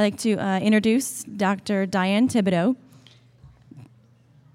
[0.00, 1.84] I'd like to uh, introduce Dr.
[1.84, 2.74] Diane Thiboutot.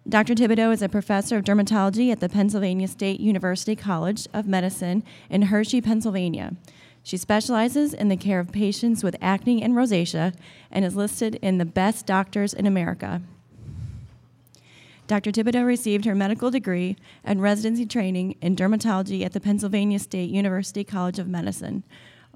[0.10, 0.34] Dr.
[0.34, 5.44] Thiboutot is a professor of dermatology at the Pennsylvania State University College of Medicine in
[5.44, 6.56] Hershey, Pennsylvania.
[7.04, 10.34] She specializes in the care of patients with acne and rosacea
[10.72, 13.22] and is listed in the best doctors in America.
[15.06, 15.32] Dr.
[15.32, 20.84] Thiboutot received her medical degree and residency training in dermatology at the Pennsylvania State University
[20.84, 21.84] College of Medicine.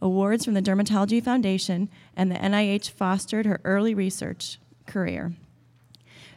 [0.01, 5.33] Awards from the Dermatology Foundation and the NIH fostered her early research career.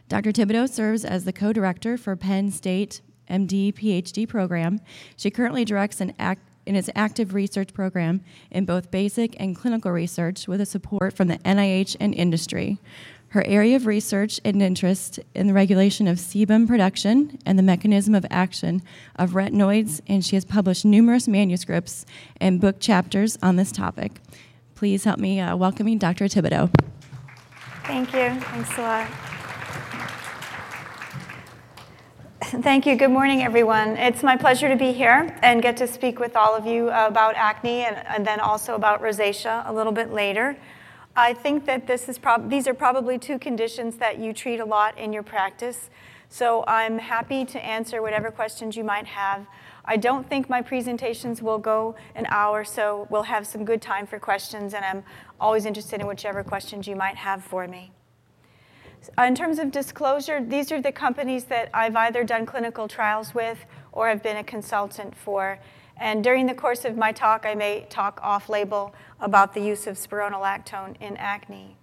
[0.09, 0.31] Dr.
[0.31, 4.79] Thiboutot serves as the co director for Penn State MD PhD program.
[5.15, 8.21] She currently directs an act in its active research program
[8.51, 12.79] in both basic and clinical research with a support from the NIH and industry.
[13.33, 18.13] Her area of research and interest in the regulation of sebum production and the mechanism
[18.13, 18.83] of action
[19.15, 22.05] of retinoids, and she has published numerous manuscripts
[22.39, 24.21] and book chapters on this topic.
[24.75, 26.25] Please help me uh, welcoming Dr.
[26.25, 26.69] Thiboutot.
[27.85, 28.39] Thank you.
[28.39, 29.07] Thanks a lot.
[32.61, 32.95] Thank you.
[32.95, 33.97] Good morning, everyone.
[33.97, 37.33] It's my pleasure to be here and get to speak with all of you about
[37.33, 40.55] acne and, and then also about rosacea a little bit later.
[41.15, 44.65] I think that this is prob- these are probably two conditions that you treat a
[44.65, 45.89] lot in your practice.
[46.27, 49.45] So I'm happy to answer whatever questions you might have.
[49.85, 54.07] I don't think my presentations will go an hour, so we'll have some good time
[54.07, 55.03] for questions, and I'm
[55.39, 57.91] always interested in whichever questions you might have for me.
[59.17, 63.35] Uh, in terms of disclosure, these are the companies that I've either done clinical trials
[63.35, 65.59] with or have been a consultant for.
[66.03, 69.87] And during the course of my talk, I may talk off label about the use
[69.87, 71.77] of spironolactone in acne.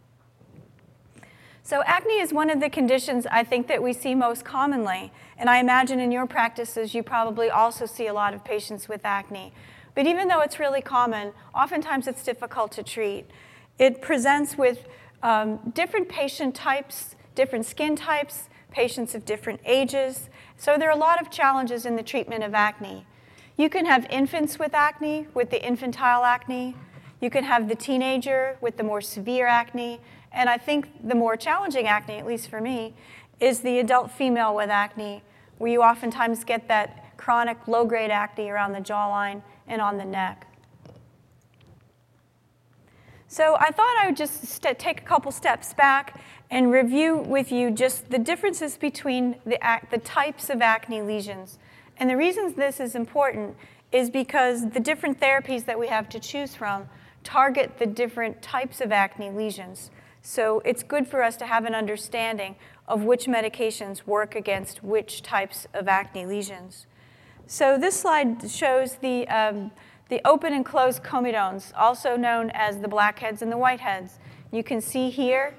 [1.62, 5.10] So, acne is one of the conditions I think that we see most commonly.
[5.38, 9.06] And I imagine in your practices, you probably also see a lot of patients with
[9.06, 9.54] acne.
[9.94, 13.24] But even though it's really common, oftentimes it's difficult to treat.
[13.78, 14.86] It presents with
[15.22, 20.28] um, different patient types, different skin types, patients of different ages.
[20.58, 23.06] So, there are a lot of challenges in the treatment of acne.
[23.60, 26.74] You can have infants with acne, with the infantile acne.
[27.20, 30.00] You can have the teenager with the more severe acne.
[30.32, 32.94] And I think the more challenging acne, at least for me,
[33.38, 35.22] is the adult female with acne,
[35.58, 40.06] where you oftentimes get that chronic low grade acne around the jawline and on the
[40.06, 40.46] neck.
[43.28, 46.18] So I thought I would just take a couple steps back
[46.50, 49.58] and review with you just the differences between the,
[49.90, 51.58] the types of acne lesions
[52.00, 53.56] and the reasons this is important
[53.92, 56.88] is because the different therapies that we have to choose from
[57.22, 59.90] target the different types of acne lesions.
[60.22, 62.56] So it's good for us to have an understanding
[62.88, 66.86] of which medications work against which types of acne lesions.
[67.46, 69.70] So this slide shows the, um,
[70.08, 74.12] the open and closed comedones, also known as the blackheads and the whiteheads.
[74.52, 75.54] You can see here,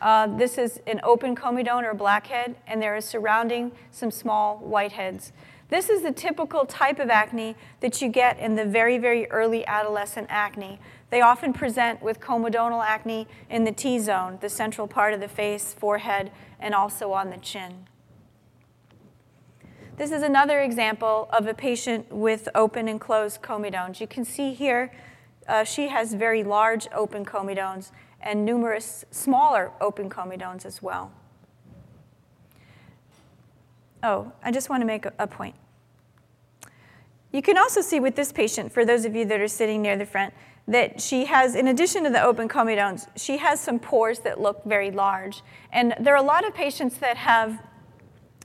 [0.00, 5.32] uh, this is an open comedone or blackhead, and there is surrounding some small whiteheads.
[5.68, 9.66] This is the typical type of acne that you get in the very, very early
[9.66, 10.80] adolescent acne.
[11.10, 15.28] They often present with comedonal acne in the T zone, the central part of the
[15.28, 17.86] face, forehead, and also on the chin.
[19.98, 24.00] This is another example of a patient with open and closed comedones.
[24.00, 24.92] You can see here
[25.48, 27.90] uh, she has very large open comedones
[28.20, 31.12] and numerous smaller open comedones as well.
[34.02, 35.54] Oh, I just want to make a point.
[37.32, 39.96] You can also see with this patient, for those of you that are sitting near
[39.96, 40.32] the front,
[40.66, 44.64] that she has, in addition to the open comedones, she has some pores that look
[44.64, 45.42] very large.
[45.72, 47.58] And there are a lot of patients that have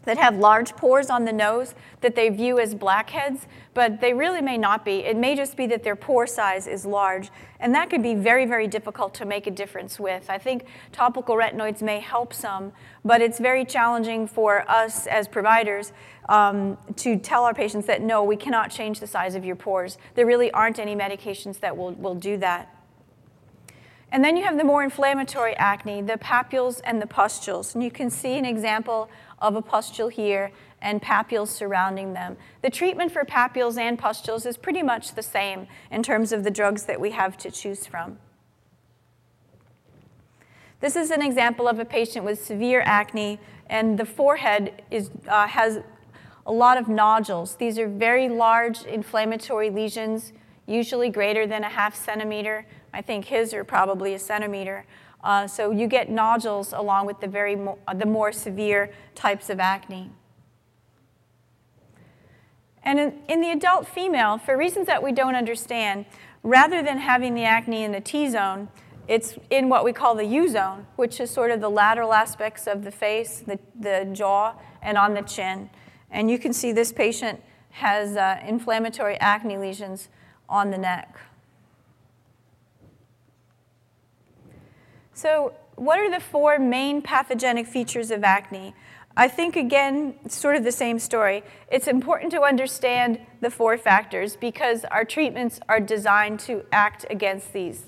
[0.05, 4.41] that have large pores on the nose that they view as blackheads, but they really
[4.41, 4.99] may not be.
[4.99, 8.45] It may just be that their pore size is large, and that can be very,
[8.45, 10.29] very difficult to make a difference with.
[10.29, 12.73] I think topical retinoids may help some,
[13.05, 15.93] but it's very challenging for us as providers
[16.29, 19.97] um, to tell our patients that no, we cannot change the size of your pores.
[20.15, 22.72] There really aren't any medications that will, will do that.
[24.13, 27.74] And then you have the more inflammatory acne, the papules and the pustules.
[27.74, 30.51] And you can see an example of a pustule here
[30.83, 32.38] and papules surrounding them.
[32.62, 36.51] The treatment for papules and pustules is pretty much the same in terms of the
[36.51, 38.19] drugs that we have to choose from.
[40.80, 45.48] This is an example of a patient with severe acne, and the forehead is, uh,
[45.48, 45.80] has
[46.45, 47.56] a lot of nodules.
[47.56, 50.33] These are very large inflammatory lesions,
[50.68, 52.68] usually greater than a half centimeter.
[52.94, 54.86] I think his are probably a centimeter.
[55.24, 59.50] Uh, so you get nodules along with the, very mo uh, the more severe types
[59.50, 60.12] of acne.
[62.84, 66.06] And in, in, the adult female, for reasons that we don't understand,
[66.44, 68.68] rather than having the acne in the T zone,
[69.07, 72.68] It's in what we call the U zone, which is sort of the lateral aspects
[72.68, 75.69] of the face, the, the jaw, and on the chin.
[76.10, 77.42] And you can see this patient
[77.72, 80.10] has uh, inflammatory acne lesions
[80.48, 81.18] on the neck.
[85.13, 88.74] So, what are the four main pathogenic features of acne?
[89.15, 91.44] I think, again, sort of the same story.
[91.71, 97.54] It's important to understand the four factors because our treatments are designed to act against
[97.54, 97.86] these.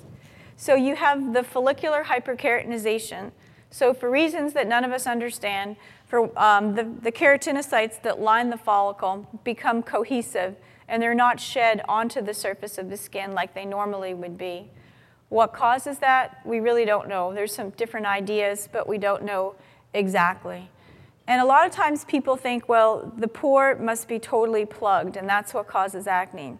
[0.55, 3.31] So, you have the follicular hyperkeratinization.
[3.71, 8.51] So, for reasons that none of us understand, for um, the, the keratinocytes that line
[8.51, 10.55] the follicle become cohesive
[10.87, 14.69] and they're not shed onto the surface of the skin like they normally would be.
[15.29, 16.39] What causes that?
[16.45, 17.33] We really don't know.
[17.33, 19.55] There's some different ideas, but we don't know
[19.93, 20.69] exactly.
[21.27, 25.27] And a lot of times people think, well, the pore must be totally plugged, and
[25.27, 26.57] that's what causes acne.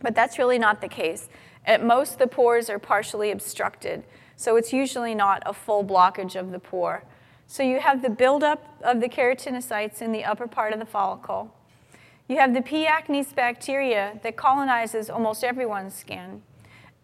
[0.00, 1.28] But that's really not the case.
[1.66, 4.04] At most, the pores are partially obstructed,
[4.36, 7.04] so it's usually not a full blockage of the pore.
[7.48, 11.52] So you have the buildup of the keratinocytes in the upper part of the follicle.
[12.28, 12.86] You have the P.
[12.86, 16.42] acnes bacteria that colonizes almost everyone's skin.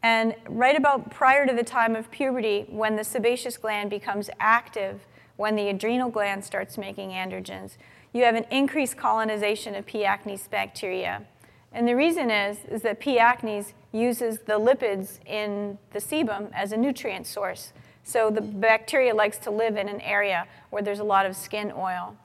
[0.06, 5.04] And right about prior to the time of puberty, when the sebaceous gland becomes active,
[5.34, 7.72] when the adrenal gland starts making androgens,
[8.12, 10.04] you have an increased colonization of P.
[10.04, 11.24] acnes bacteria.
[11.72, 13.18] And the reason is, is that P.
[13.18, 17.72] acnes uses the lipids in the sebum as a nutrient source.
[18.04, 21.72] So the bacteria likes to live in an area where there's a lot of skin
[21.76, 22.16] oil.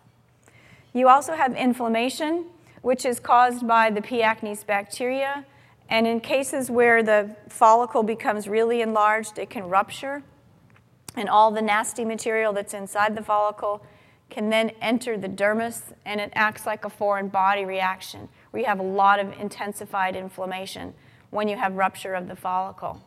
[0.94, 2.46] You also have inflammation,
[2.84, 4.22] which is caused by the P.
[4.22, 5.46] acnes bacteria.
[5.92, 10.24] And in cases where the follicle becomes really enlarged, it can rupture.
[11.18, 13.86] And all the nasty material that's inside the follicle
[14.30, 18.68] can then enter the dermis, and it acts like a foreign body reaction, where you
[18.68, 20.94] have a lot of intensified inflammation
[21.30, 23.04] when you have rupture of the follicle.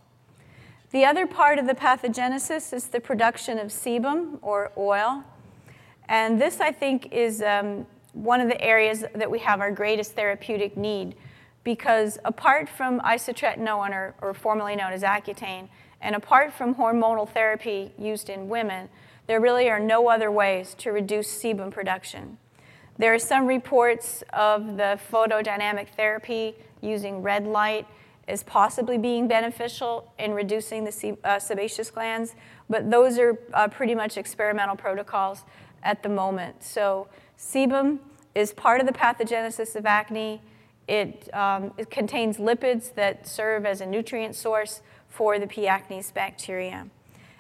[0.91, 5.25] The other part of the pathogenesis is the production of sebum or oil.
[6.07, 10.13] And this, I think, is um, one of the areas that we have our greatest
[10.13, 11.17] therapeutic need
[11.65, 15.69] because apart from isotretinoin, or, or formerly known as Accutane,
[16.01, 18.89] and apart from hormonal therapy used in women,
[19.27, 22.37] there really are no other ways to reduce sebum production.
[22.99, 27.87] There are some reports of the photodynamic therapy using red light
[28.29, 32.35] is possibly being beneficial in reducing the uh, sebaceous glands,
[32.71, 35.45] but those are uh, pretty much experimental protocols
[35.83, 36.63] at the moment.
[36.63, 37.09] So
[37.39, 37.99] sebum
[38.35, 40.41] is part of the pathogenesis of acne.
[40.87, 45.63] It, um, it contains lipids that serve as a nutrient source for the P.
[45.63, 46.89] acnes bacteria.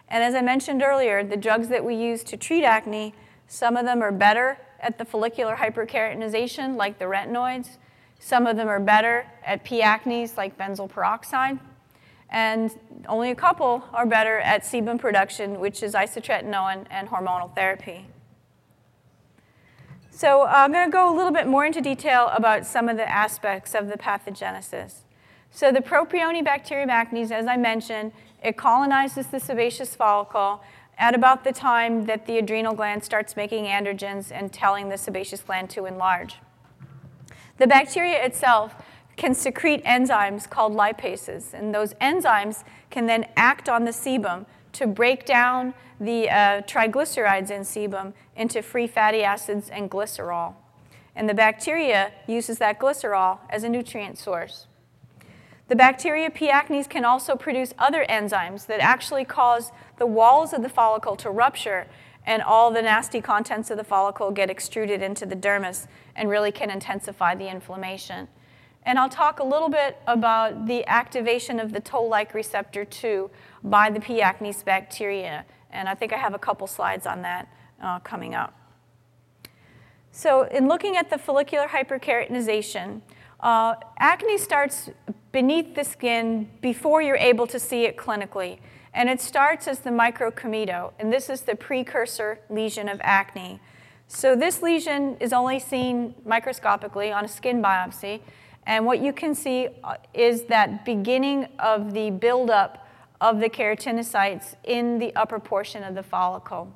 [0.08, 3.14] And as I mentioned earlier, the drugs that we use to treat acne,
[3.48, 7.78] some of them are better at the follicular hyperkeratinization, like the retinoids.
[8.18, 9.82] Some of them are better at P.
[9.82, 11.58] acnes, like benzoyl peroxide.
[12.30, 12.70] And
[13.08, 18.06] only a couple are better at sebum production, which is isotretinoin and hormonal therapy.
[20.16, 22.96] So uh, I'm going to go a little bit more into detail about some of
[22.96, 24.98] the aspects of the pathogenesis.
[25.50, 30.62] So the Propionibacterium acnes, as I mentioned, it colonizes the sebaceous follicle
[30.98, 35.42] at about the time that the adrenal gland starts making androgens and telling the sebaceous
[35.42, 36.36] gland to enlarge.
[37.58, 38.76] The bacteria itself
[39.16, 44.86] can secrete enzymes called lipases, and those enzymes can then act on the sebum to
[44.86, 50.54] break down the uh, triglycerides in sebum into free fatty acids and glycerol.
[51.16, 54.66] And the bacteria uses that glycerol as a nutrient source.
[55.68, 56.48] The bacteria P.
[56.48, 61.30] acnes can also produce other enzymes that actually cause the walls of the follicle to
[61.30, 61.86] rupture
[62.26, 65.86] and all the nasty contents of the follicle get extruded into the dermis
[66.16, 68.28] and really can intensify the inflammation.
[68.86, 73.30] And I'll talk a little bit about the activation of the toll-like receptor 2
[73.62, 74.20] by the P.
[74.20, 75.46] acnes bacteria.
[75.74, 77.48] And I think I have a couple slides on that
[77.82, 78.54] uh, coming up.
[80.12, 83.02] So in looking at the follicular hyperkeratinization,
[83.40, 84.88] uh, acne starts
[85.32, 88.58] beneath the skin before you're able to see it clinically.
[88.94, 93.60] And it starts as the microcomedo, and this is the precursor lesion of acne.
[94.06, 98.20] So this lesion is only seen microscopically on a skin biopsy,
[98.66, 102.83] and what you can see uh, is that beginning of the buildup
[103.24, 106.70] of the keratinocytes in the upper portion of the follicle.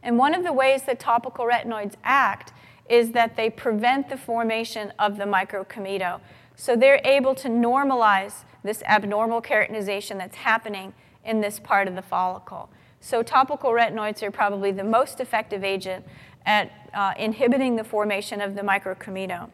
[0.00, 2.52] And one of the ways that topical retinoids act
[2.88, 6.20] is that they prevent the formation of the microcomedo.
[6.54, 10.94] So they're able to normalize this abnormal keratinization that's happening
[11.24, 12.70] in this part of the follicle.
[13.00, 16.04] So topical retinoids are probably the most effective agent
[16.46, 19.50] at uh, inhibiting the formation of the microcomedo.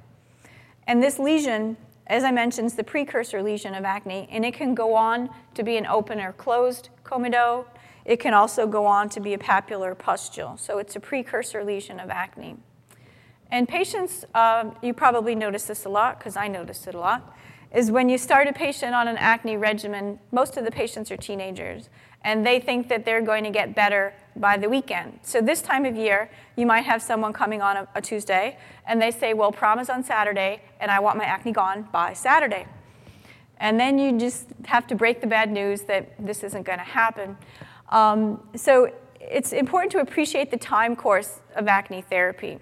[0.86, 1.78] And this lesion
[2.08, 5.62] as I mentioned, is the precursor lesion of acne, and it can go on to
[5.62, 7.66] be an open or closed comedo.
[8.04, 10.56] It can also go on to be a papular pustule.
[10.56, 12.56] So it's a precursor lesion of acne.
[13.50, 17.36] And patients, uh, you probably notice this a lot because I notice it a lot,
[17.72, 21.16] is when you start a patient on an acne regimen, most of the patients are
[21.16, 21.88] teenagers,
[22.24, 25.18] and they think that they're going to get better by the weekend.
[25.22, 28.56] So this time of year, you might have someone coming on a, a Tuesday,
[28.86, 32.14] and they say, well, prom is on Saturday, and I want my acne gone by
[32.14, 32.66] Saturday.
[33.58, 36.84] And then you just have to break the bad news that this isn't going to
[36.84, 37.36] happen.
[37.90, 42.58] Um, so it's important to appreciate the time course of acne therapy.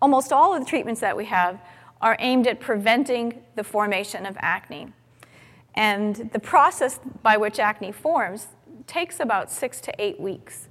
[0.00, 1.60] Almost all of the treatments that we have
[2.06, 4.86] are aimed at preventing the formation of acne.
[5.74, 8.46] And the process by which acne forms
[8.86, 10.68] takes about six to eight weeks.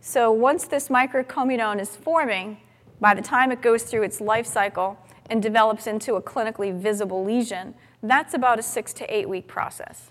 [0.00, 2.56] So once this microcomedone is forming,
[3.00, 4.96] by the time it goes through its life cycle
[5.28, 10.08] and develops into a clinically visible lesion, that's about a six to eight week process.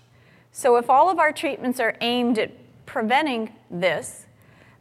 [0.52, 2.52] So if all of our treatments are aimed at
[2.86, 4.26] preventing this,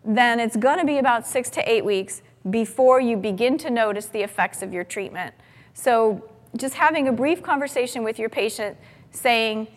[0.06, 4.06] then it's going to be about six to eight weeks before you begin to notice
[4.06, 5.34] the effects of your treatment.
[5.78, 6.24] So
[6.56, 8.76] just having a brief conversation with your patient
[9.12, 9.68] saying,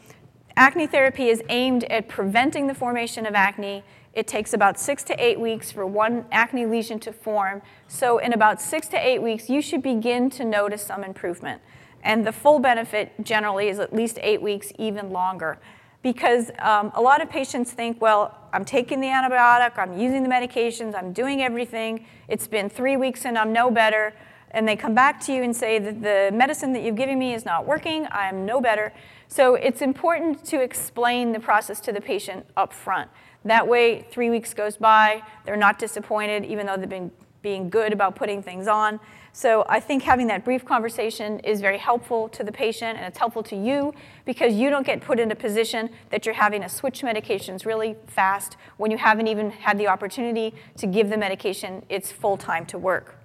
[0.57, 3.85] acne therapy is aimed at preventing the formation of acne.
[4.15, 7.61] It takes about six to eight weeks for one acne lesion to form.
[7.87, 11.61] So in about six to eight weeks, you should begin to notice some improvement.
[12.03, 15.59] And the full benefit generally is at least eight weeks, even longer
[16.03, 20.31] because um, a lot of patients think, well, I'm taking the antibiotic, I'm using the
[20.31, 24.15] medications, I'm doing everything, it's been three weeks and I'm no better,
[24.51, 27.35] and they come back to you and say that the medicine that you've given me
[27.35, 28.93] is not working, I'm no better.
[29.29, 33.11] So it's important to explain the process to the patient up front.
[33.45, 37.11] That way, three weeks goes by, they're not disappointed, even though they've been
[37.43, 39.01] being good about putting things on.
[39.33, 43.19] So I think having that brief conversation is very helpful to the patient and it's
[43.19, 46.69] helpful to you because you don't get put in a position that you're having to
[46.69, 51.85] switch medications really fast when you haven't even had the opportunity to give the medication
[51.89, 53.20] its full time to work.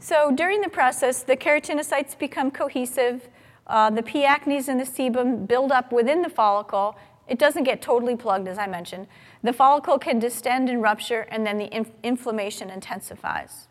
[0.00, 3.28] So during the process, the keratinocytes become cohesive.
[3.66, 4.24] Uh, the P.
[4.24, 6.96] acnes and the sebum build up within the follicle.
[7.26, 9.06] It doesn't get totally plugged, as I mentioned.
[9.42, 13.68] The follicle can distend and rupture, and then the inf inflammation intensifies.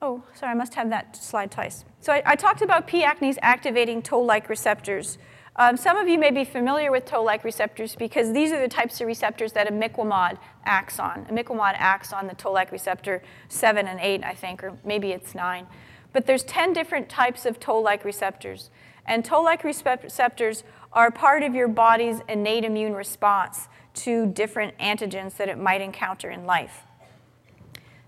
[0.00, 1.84] Oh, sorry, I must have that slide twice.
[2.00, 3.04] So I, I talked about P.
[3.04, 5.16] acnes activating toll-like receptors.
[5.54, 9.00] Um, some of you may be familiar with toll-like receptors because these are the types
[9.02, 11.26] of receptors that imiquimod acts on.
[11.26, 15.66] Imiquimod acts on the toll-like receptor 7 and 8, I think, or maybe it's 9.
[16.14, 18.70] But there's 10 different types of toll-like receptors.
[19.04, 25.50] And toll-like receptors are part of your body's innate immune response to different antigens that
[25.50, 26.84] it might encounter in life.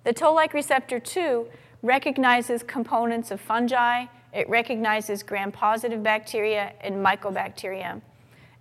[0.04, 1.46] The toll-like receptor 2
[1.82, 8.02] recognizes components of fungi, it recognizes gram-positive bacteria and mycobacteria.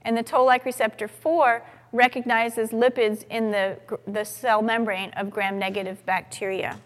[0.04, 3.78] And the toll-like receptor 4 recognizes lipids in the,
[4.08, 6.80] the cell membrane of gram-negative bacteria.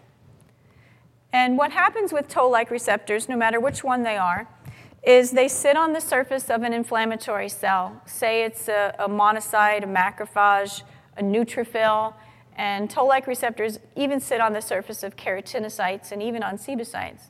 [1.32, 4.48] And what happens with toll-like receptors, no matter which one they are,
[5.02, 8.00] is they sit on the surface of an inflammatory cell.
[8.06, 10.82] Say it's a, a monocyte, a macrophage,
[11.16, 12.14] a neutrophil,
[12.56, 17.28] and toll-like receptors even sit on the surface of keratinocytes and even on sebocytes.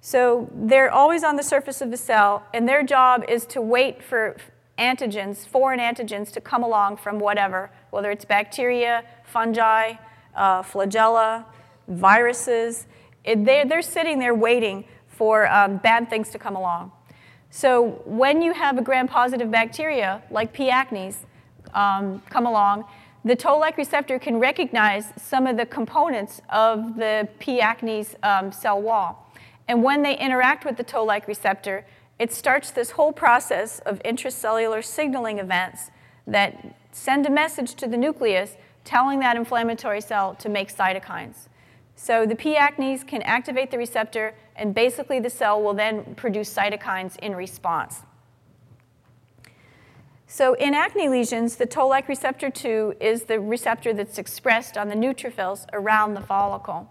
[0.00, 4.02] So they're always on the surface of the cell, and their job is to wait
[4.02, 4.36] for
[4.78, 9.94] antigens, foreign antigens, to come along from whatever, whether it's bacteria, fungi,
[10.36, 11.44] uh, flagella,
[11.88, 12.86] viruses.
[13.24, 16.92] It, they're, they're sitting there waiting for um, bad things to come along.
[17.50, 20.70] So when you have a gram-positive bacteria, like P.
[20.70, 21.16] acnes,
[21.74, 22.84] um, come along,
[23.24, 27.60] the toll-like receptor can recognize some of the components of the P.
[27.60, 29.27] acnes um, cell wall.
[29.68, 31.84] And when they interact with the toll-like receptor,
[32.18, 35.90] it starts this whole process of intracellular signaling events
[36.26, 41.48] that send a message to the nucleus telling that inflammatory cell to make cytokines.
[41.94, 42.54] So the P.
[42.54, 48.02] acnes can activate the receptor, and basically the cell will then produce cytokines in response.
[50.26, 54.94] So in acne lesions, the toll-like receptor 2 is the receptor that's expressed on the
[54.94, 56.88] neutrophils around the follicle.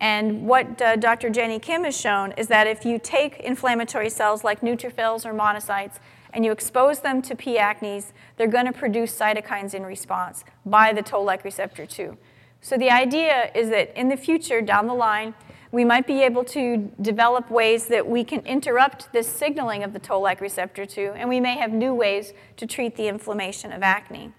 [0.00, 1.30] And what uh, Dr.
[1.30, 5.96] Jenny Kim has shown is that if you take inflammatory cells like neutrophils or monocytes
[6.32, 7.56] and you expose them to P.
[7.56, 12.16] acnes, they're going to produce cytokines in response by the toll-like receptor 2.
[12.60, 15.34] So the idea is that in the future, down the line,
[15.70, 19.98] we might be able to develop ways that we can interrupt this signaling of the
[19.98, 24.32] toll-like receptor 2, and we may have new ways to treat the inflammation of acne.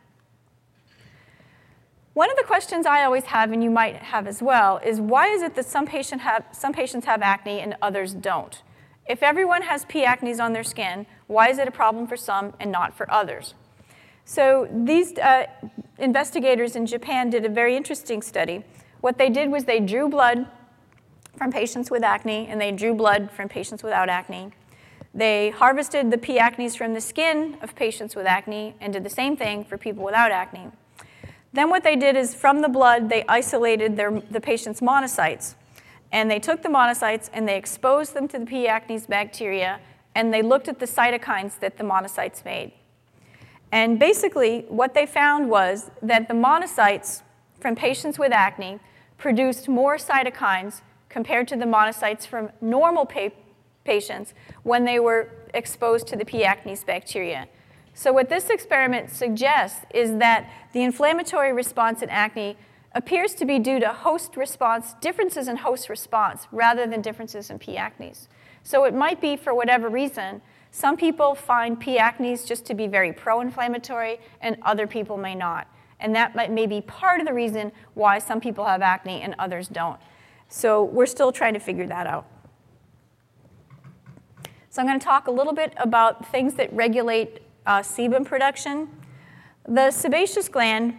[2.20, 5.28] One of the questions I always have, and you might have as well, is why
[5.28, 8.62] is it that some, patient have, some patients have acne and others don't?
[9.08, 10.04] If everyone has P.
[10.04, 13.54] acnes on their skin, why is it a problem for some and not for others?
[14.26, 15.46] So these uh,
[15.98, 18.66] investigators in Japan did a very interesting study.
[19.00, 20.46] What they did was they drew blood
[21.38, 24.52] from patients with acne and they drew blood from patients without acne.
[25.14, 26.38] They harvested the P.
[26.38, 30.04] acnes from the skin of patients with acne and did the same thing for people
[30.04, 30.70] without acne.
[31.54, 35.56] Then what they did is from the blood, they isolated their, the patient's monocytes.
[36.12, 38.68] And they took the monocytes and they exposed them to the P.
[38.68, 39.80] acnes bacteria
[40.16, 42.72] and they looked at the cytokines that the monocytes made.
[43.72, 47.22] And basically, what they found was that the monocytes
[47.60, 48.80] from patients with acne
[49.18, 53.30] produced more cytokines compared to the monocytes from normal pa
[53.86, 56.44] patients when they were exposed to the P.
[56.44, 57.48] acnes bacteria.
[58.00, 62.56] So what this experiment suggests is that the inflammatory response in acne
[62.94, 67.60] appears to be due to host response, differences in host response, rather than differences in
[67.60, 67.76] P.
[67.76, 68.30] acnes.
[68.64, 70.42] So it might be, for whatever reason,
[70.72, 71.98] some people find P.
[71.98, 75.68] acnes just to be very pro-inflammatory, and other people may not.
[76.00, 79.36] And that might, may be part of the reason why some people have acne and
[79.38, 80.00] others don't.
[80.48, 82.28] So we're still trying to figure that out.
[84.70, 88.88] So I'm going to talk a little bit about things that regulate uh, sebum production.
[89.68, 90.96] The sebaceous gland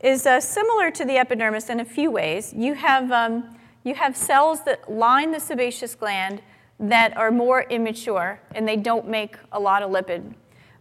[0.00, 2.52] is uh, similar to the epidermis in a few ways.
[2.56, 6.42] You have, um, you have cells that line the sebaceous gland
[6.78, 10.34] that are more immature and they don't make a lot of lipid.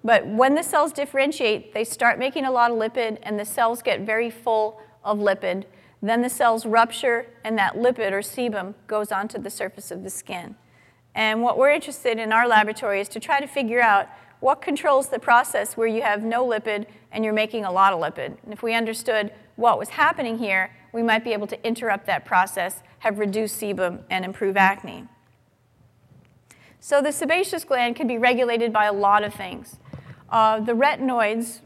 [0.04, 3.82] But when the cells differentiate, they start making a lot of lipid and the cells
[3.82, 5.64] get very full of lipid.
[6.02, 10.10] Then the cells rupture and that lipid or sebum goes onto the surface of the
[10.10, 10.56] skin.
[11.16, 14.10] And what we're interested in our laboratory is to try to figure out
[14.46, 18.00] what controls the process where you have no lipid and you're making a lot of
[18.00, 18.38] lipid.
[18.44, 22.26] And if we understood what was happening here, we might be able to interrupt that
[22.26, 25.08] process, have reduced sebum, and improve acne.
[26.80, 29.80] So the sebaceous gland can be regulated by a lot of things.
[30.30, 31.62] Uh, the retinoids,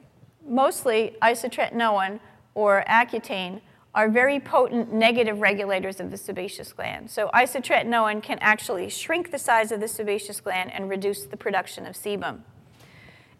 [0.47, 2.21] mostly isotretinoin
[2.55, 3.59] or Accutane,
[3.93, 7.11] are very potent negative regulators of the sebaceous gland.
[7.11, 11.85] So isotretinoin can actually shrink the size of the sebaceous gland and reduce the production
[11.85, 12.43] of sebum.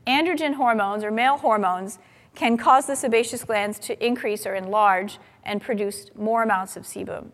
[0.08, 2.00] Androgen hormones, or male hormones,
[2.36, 7.32] can cause the sebaceous glands to increase or enlarge and produce more amounts of sebum.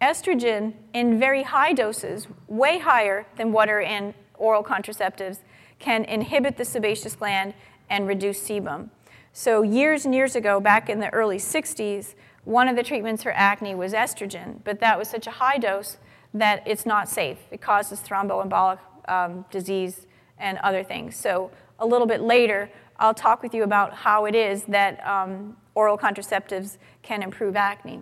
[0.00, 5.38] Estrogen in very high doses, way higher than what are in oral contraceptives,
[5.78, 7.54] can inhibit the sebaceous gland
[7.88, 8.90] and reduce sebum.
[9.32, 12.14] So years and years ago, back in the early 60s,
[12.44, 15.98] one of the treatments for acne was estrogen, but that was such a high dose
[16.32, 17.38] that it's not safe.
[17.50, 20.06] It causes thromboembolic um, disease
[20.38, 21.16] and other things.
[21.16, 25.56] So a little bit later, I'll talk with you about how it is that um,
[25.74, 28.00] oral contraceptives can improve acne.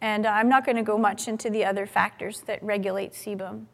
[0.00, 3.66] And I'm not going to go much into the other factors that regulate sebum.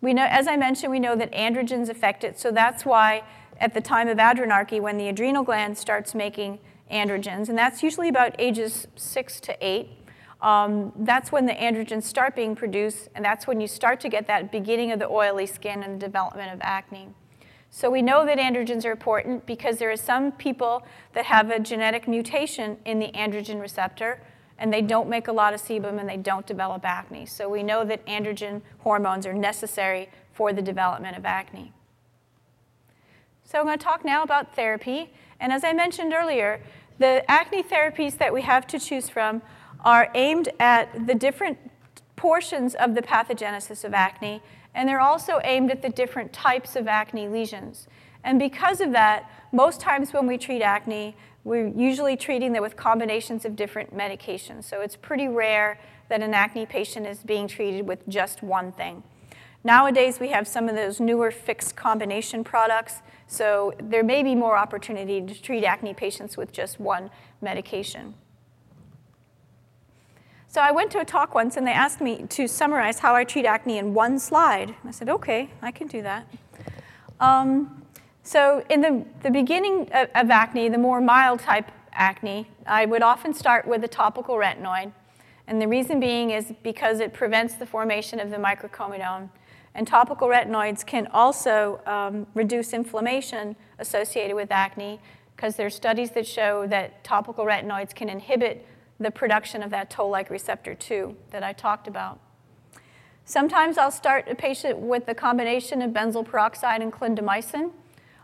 [0.00, 3.22] We know, as I mentioned, we know that androgens affect it, so that's why
[3.60, 6.58] at the time of adrenarche, when the adrenal gland starts making
[6.90, 9.90] androgens, and that's usually about ages six to eight,
[10.42, 14.26] um, that's when the androgens start being produced, and that's when you start to get
[14.26, 17.08] that beginning of the oily skin and the development of acne.
[17.70, 21.60] So we know that androgens are important because there are some people that have a
[21.60, 24.20] genetic mutation in the androgen receptor,
[24.58, 27.24] and they don't make a lot of sebum and they don't develop acne.
[27.24, 31.72] So we know that androgen hormones are necessary for the development of acne.
[33.44, 35.12] So I'm going to talk now about therapy.
[35.40, 36.60] And as I mentioned earlier,
[36.98, 39.42] the acne therapies that we have to choose from
[39.84, 41.58] are aimed at the different
[42.16, 44.40] portions of the pathogenesis of acne,
[44.74, 47.88] and they're also aimed at the different types of acne lesions.
[48.24, 52.76] And because of that, most times when we treat acne, we're usually treating them with
[52.76, 54.64] combinations of different medications.
[54.64, 59.02] So it's pretty rare that an acne patient is being treated with just one thing.
[59.64, 64.56] Nowadays, we have some of those newer fixed combination products, so there may be more
[64.56, 68.14] opportunity to treat acne patients with just one medication.
[70.52, 73.24] So I went to a talk once and they asked me to summarize how I
[73.24, 74.74] treat acne in one slide.
[74.84, 76.26] I said, okay, I can do that.
[77.20, 77.82] Um,
[78.22, 83.00] so in the, the beginning of, of acne, the more mild type acne, I would
[83.00, 84.92] often start with a topical retinoid.
[85.46, 89.30] And the reason being is because it prevents the formation of the microcomedone.
[89.74, 95.00] And topical retinoids can also um, reduce inflammation associated with acne
[95.34, 98.66] because there are studies that show that topical retinoids can inhibit
[98.98, 102.20] the production of that toll-like receptor 2 that I talked about.
[103.24, 107.70] Sometimes I'll start a patient with a combination of benzoyl peroxide and clindamycin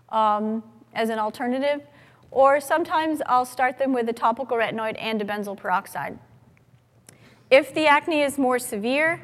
[0.09, 1.83] um, as an alternative.
[2.31, 6.19] Or sometimes I'll start them with a topical retinoid and a benzoyl peroxide.
[7.51, 9.23] If the acne is more severe,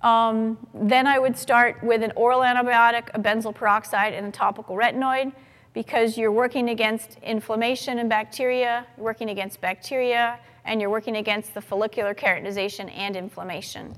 [0.00, 4.76] um, then I would start with an oral antibiotic, a benzoyl peroxide, and a topical
[4.76, 5.32] retinoid
[5.74, 11.60] because you're working against inflammation and bacteria, working against bacteria, and you're working against the
[11.60, 13.94] follicular keratinization and inflammation.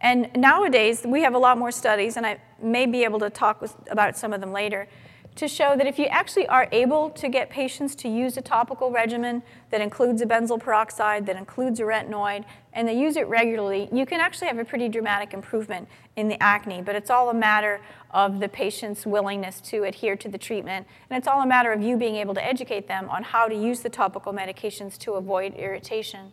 [0.00, 3.60] And nowadays, we have a lot more studies, and I may be able to talk
[3.60, 4.88] with, about some of them later,
[5.36, 8.90] to show that if you actually are able to get patients to use a topical
[8.90, 13.88] regimen that includes a benzoyl peroxide, that includes a retinoid, and they use it regularly,
[13.92, 16.80] you can actually have a pretty dramatic improvement in the acne.
[16.80, 21.18] But it's all a matter of the patient's willingness to adhere to the treatment, and
[21.18, 23.80] it's all a matter of you being able to educate them on how to use
[23.80, 26.32] the topical medications to avoid irritation.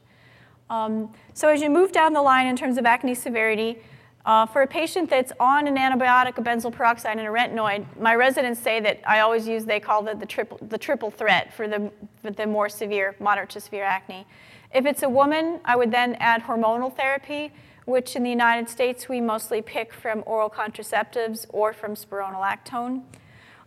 [0.69, 3.79] Um, so as you move down the line in terms of acne severity,
[4.25, 8.15] uh, for a patient that's on an antibiotic, a benzoyl peroxide, and a retinoid, my
[8.15, 11.67] residents say that I always use, they call it the triple, the triple threat for
[11.67, 14.25] the, for the more severe, moderate to severe acne.
[14.73, 17.51] If it's a woman, I would then add hormonal therapy,
[17.85, 23.03] which in the United States we mostly pick from oral contraceptives or from spironolactone.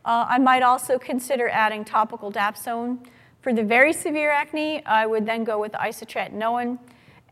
[0.06, 3.06] Uh, I might also consider adding topical dapsone.
[3.42, 6.78] For the very severe acne, I would then go with isotretinoin.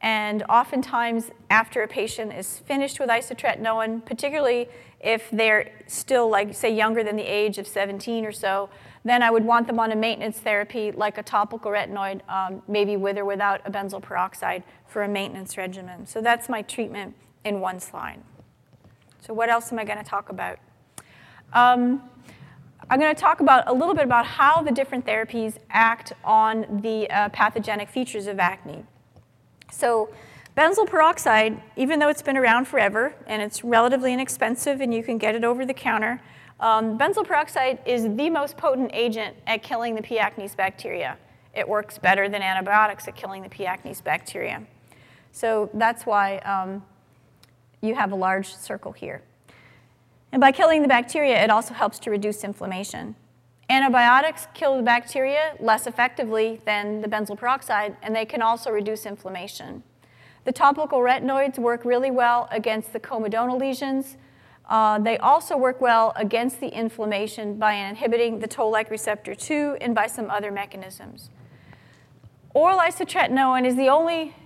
[0.05, 4.69] And oftentimes, after a patient is finished with isotretinoin, particularly
[5.01, 8.69] if they're still, like, say, younger than the age of 17 or so,
[9.03, 12.99] then I would want them on a maintenance therapy like a topical retinoid, um, maybe
[12.99, 16.07] with or without a benzoyl peroxide for a maintenance regimen.
[16.07, 18.21] So that's my treatment in one slide.
[19.21, 20.59] So what else am I going to talk about?
[21.55, 22.03] Um,
[22.91, 26.81] I'm going to talk about a little bit about how the different therapies act on
[26.83, 28.85] the uh, pathogenic features of acne.
[29.71, 30.11] So
[30.57, 35.19] benzyl peroxide, even though it's been around forever and it's relatively inexpensive and you can
[35.19, 36.21] get it over the counter,
[36.61, 40.19] um, benzoyl peroxide is the most potent agent at killing the P.
[40.19, 41.19] acnes bacteria.
[41.55, 43.65] It works better than antibiotics at killing the P.
[43.65, 44.63] acnes bacteria.
[45.33, 46.83] So that's why um,
[47.81, 49.23] you have a large circle here.
[50.33, 53.15] And by killing the bacteria, it also helps to reduce inflammation.
[53.71, 59.07] Antibiotics kill the bacteria less effectively than the benzoyl peroxide, and they can also reduce
[59.07, 59.83] inflammation.
[60.45, 64.19] The topical retinoids work really well against the comedonal lesions.
[64.69, 69.95] Uh, they also work well against the inflammation by inhibiting the toll-like receptor 2 and
[69.95, 71.31] by some other mechanisms.
[72.53, 74.37] Oral isotretinoin is the only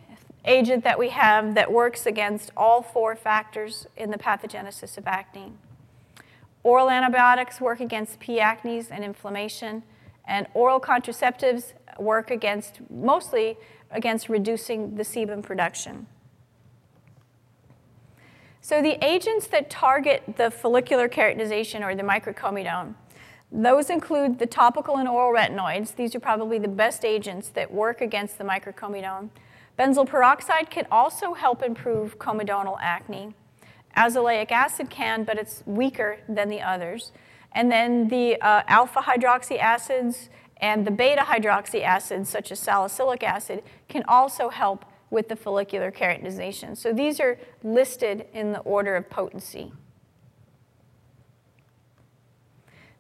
[0.45, 5.53] agent that we have that works against all four factors in the pathogenesis of acne.
[6.63, 8.39] Oral antibiotics work against P.
[8.39, 9.83] acnes and inflammation,
[10.27, 13.57] and oral contraceptives work against, mostly
[13.91, 16.07] against reducing the sebum production.
[18.61, 22.95] So the agents that target the follicular keratinization or the microcomedone,
[23.51, 25.97] those include the topical and oral retinoids.
[25.97, 29.31] These are probably the best agents that work against the microcomedone.
[29.79, 33.35] Benzoyl peroxide can also help improve comedonal acne.
[33.99, 37.11] Azelaic acid can, but it's weaker than the others.
[37.53, 43.23] And then the uh, alpha hydroxy acids and the beta hydroxy acids, such as salicylic
[43.25, 46.77] acid, can also help with the follicular keratinization.
[46.77, 49.73] So these are listed in the order of potency.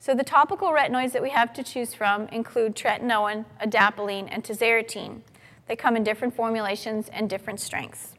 [0.00, 5.20] So the topical retinoids that we have to choose from include tretinoin, adapalene, and tazarotene.
[5.66, 8.14] They come in different formulations and different strengths.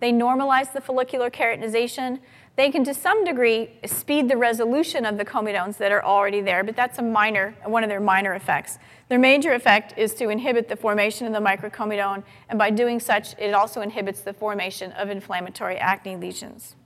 [0.00, 2.20] They normalize the follicular keratinization.
[2.56, 6.64] They can, to some degree, speed the resolution of the comedones that are already there,
[6.64, 8.78] but that's a minor, one of their minor effects.
[9.08, 13.38] Their major effect is to inhibit the formation of the microcomedone, and by doing such,
[13.38, 16.76] it also inhibits the formation of inflammatory acne lesions.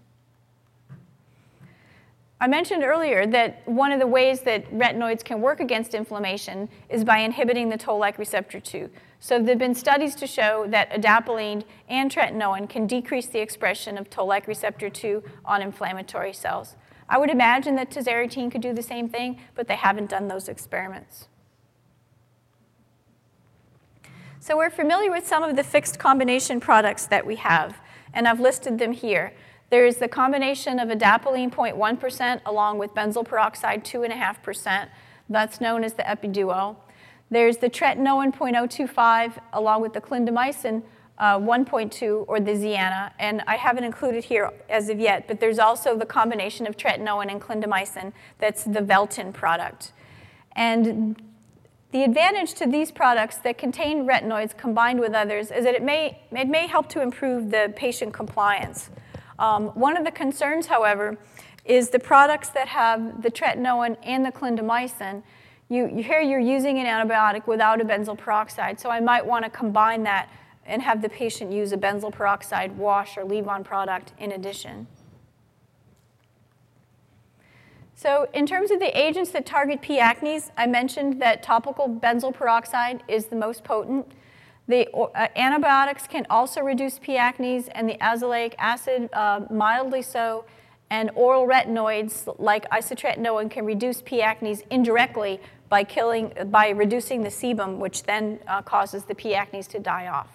[2.41, 7.05] I mentioned earlier that one of the ways that retinoids can work against inflammation is
[7.05, 8.91] by inhibiting the toll-like receptor 2.
[9.25, 13.97] So there have been studies to show that adapalene and tretinoin can decrease the expression
[13.97, 16.77] of toll-like receptor 2 on inflammatory cells.
[17.09, 20.47] I would imagine that tazarotene could do the same thing, but they haven't done those
[20.47, 21.29] experiments.
[24.41, 27.81] So we're familiar with some of the fixed combination products that we have,
[28.13, 29.33] and I've listed them here.
[29.71, 34.89] There is the combination of adapalene 0.1% along with benzoyl peroxide 2.5%.
[35.31, 36.77] That's known as the Epiduo.
[37.35, 40.85] There's the tretinoin 0.025 along with the clindamycin
[41.19, 45.59] uh, 1.2 or the Ziana, and I haven't included here as of yet, but there's
[45.59, 49.91] also the combination of tretinoin and clindamycin that's the Veltin product.
[50.55, 51.21] And
[51.91, 56.21] the advantage to these products that contain retinoids combined with others is that it may,
[56.31, 58.91] it may help to improve the patient compliance.
[59.41, 61.19] Um, one of the concerns, however,
[61.65, 65.25] is the products that have the tretinoin and the clindamycin,
[65.75, 69.45] you, you here you're using an antibiotic without a benzoyl peroxide, so I might want
[69.45, 70.29] to combine that
[70.67, 74.87] and have the patient use a benzoyl peroxide wash or leave-on product in addition.
[77.95, 79.99] So in terms of the agents that target P.
[79.99, 84.11] acnes, I mentioned that topical benzoyl peroxide is the most potent.
[84.67, 87.17] The uh, antibiotics can also reduce P.
[87.17, 90.45] acnes, and the azelaic acid uh, mildly so,
[90.91, 94.21] and oral retinoids like isotretinoin can reduce P.
[94.21, 95.41] acnes indirectly
[95.75, 99.33] by, killing, by reducing the sebum, which then uh, causes the P.
[99.33, 100.29] acnes to die off.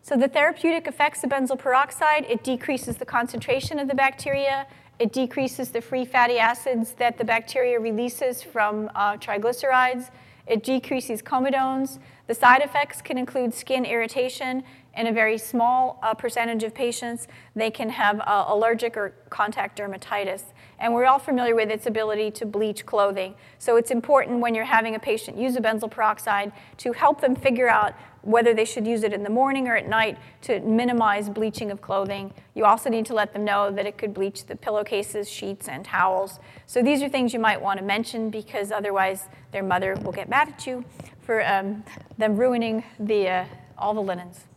[0.00, 4.66] So the therapeutic effects of benzoyl peroxide, it decreases the concentration of the bacteria,
[4.98, 10.08] it decreases the free fatty acids that the bacteria releases from uh, triglycerides,
[10.46, 11.98] it decreases comedones.
[12.26, 14.64] The side effects can include skin irritation.
[14.96, 19.78] In a very small uh, percentage of patients, they can have uh, allergic or contact
[19.78, 20.44] dermatitis.
[20.80, 23.34] And we're all familiar with its ability to bleach clothing.
[23.58, 27.34] So it's important when you're having a patient use a benzoyl peroxide to help them
[27.34, 31.28] figure out whether they should use it in the morning or at night to minimize
[31.28, 32.32] bleaching of clothing.
[32.54, 35.84] You also need to let them know that it could bleach the pillowcases, sheets, and
[35.84, 36.38] towels.
[36.66, 40.28] So these are things you might want to mention because otherwise their mother will get
[40.28, 40.84] mad at you
[41.22, 41.84] for um,
[42.18, 43.44] them ruining the, uh,
[43.76, 44.47] all the linens.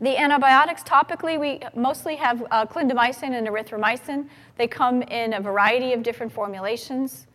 [0.00, 4.28] The antibiotics, topically, we mostly have uh, clindamycin and erythromycin.
[4.56, 7.26] They come in a variety of different formulations.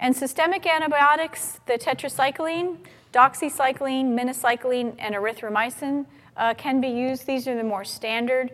[0.00, 2.78] And systemic antibiotics, the tetracycline,
[3.12, 7.26] doxycycline, minocycline, and erythromycin uh, can be used.
[7.26, 8.52] These are the more standard.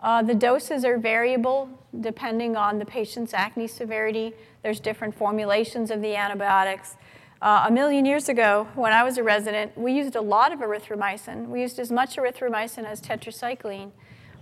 [0.00, 1.68] Uh, the doses are variable
[2.00, 4.34] depending on the patient's acne severity.
[4.62, 6.96] There's different formulations of the antibiotics.
[7.40, 10.58] Uh, a million years ago, when I was a resident, we used a lot of
[10.58, 11.46] erythromycin.
[11.46, 13.92] We used as much erythromycin as tetracycline.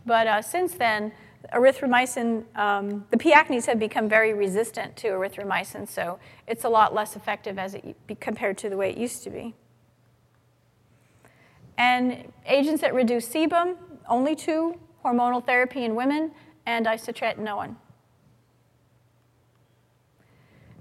[0.06, 1.12] But uh, since then,
[1.52, 3.32] erythromycin, um, the P.
[3.32, 7.96] acnes have become very resistant to erythromycin, so it's a lot less effective as it
[8.18, 9.54] compared to the way it used to be.
[11.76, 13.76] And agents that reduce sebum,
[14.08, 16.32] only two, hormonal therapy in women
[16.64, 17.76] and isotretinoin.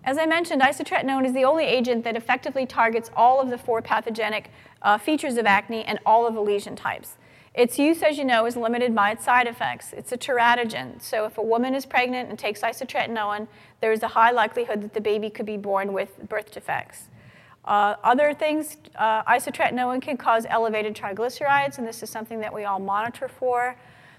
[0.06, 3.82] As I mentioned, isotretinoin is the only agent that effectively targets all of the four
[3.82, 4.52] pathogenic
[4.84, 7.18] uh, features of acne and all of the lesion types.
[7.56, 9.94] Its use, as you know, is limited by its side effects.
[9.94, 13.48] It's a teratogen, so if a woman is pregnant and takes isotretinoin,
[13.82, 17.10] there is a high likelihood that the baby could be born with birth defects.
[17.64, 22.64] Uh, other things, uh, isotretinoin can cause elevated triglycerides, and this is something that we
[22.64, 23.76] all monitor for.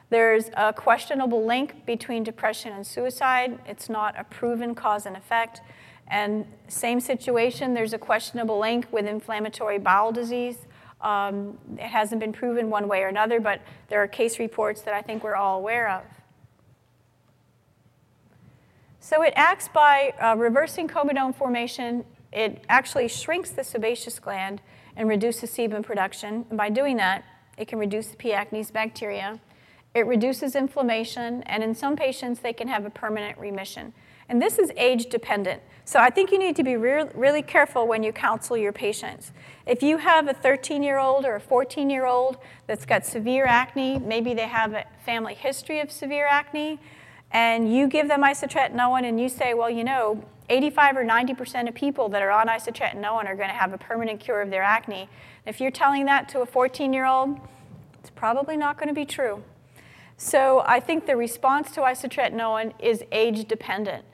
[0.09, 3.59] There's a questionable link between depression and suicide.
[3.67, 5.61] It's not a proven cause and effect.
[6.09, 10.59] And same situation, there's a questionable link with inflammatory bowel disease.
[11.01, 14.95] Um, it hasn't been proven one way or another, but there are case reports that
[14.95, 16.05] I think we're all aware of.
[19.01, 22.05] So it acts by uh, reversing comedone formation.
[22.33, 24.63] It actually shrinks the sebaceous gland
[24.97, 26.47] and reduces sebum production.
[26.49, 27.25] And by doing that,
[27.59, 28.31] it can reduce the P.
[28.31, 29.41] acnes bacteria.
[29.97, 33.95] It reduces inflammation, and in some patients, they can have a permanent remission.
[34.29, 35.63] And this is age dependent.
[35.87, 39.33] So I think you need to be re really careful when you counsel your patients.
[39.65, 43.47] If you have a 13 year old or a 14 year old that's got severe
[43.47, 46.79] acne, maybe they have a family history of severe acne,
[47.31, 51.75] and you give them isotretinoin and you say, well, you know, 85 or 90% of
[51.75, 55.09] people that are on isotretinoin are going to have a permanent cure of their acne.
[55.47, 57.41] If you're telling that to a 14 year old,
[57.99, 59.43] it's probably not going to be true.
[60.17, 64.05] So I think the response to isotretinoin is age dependent.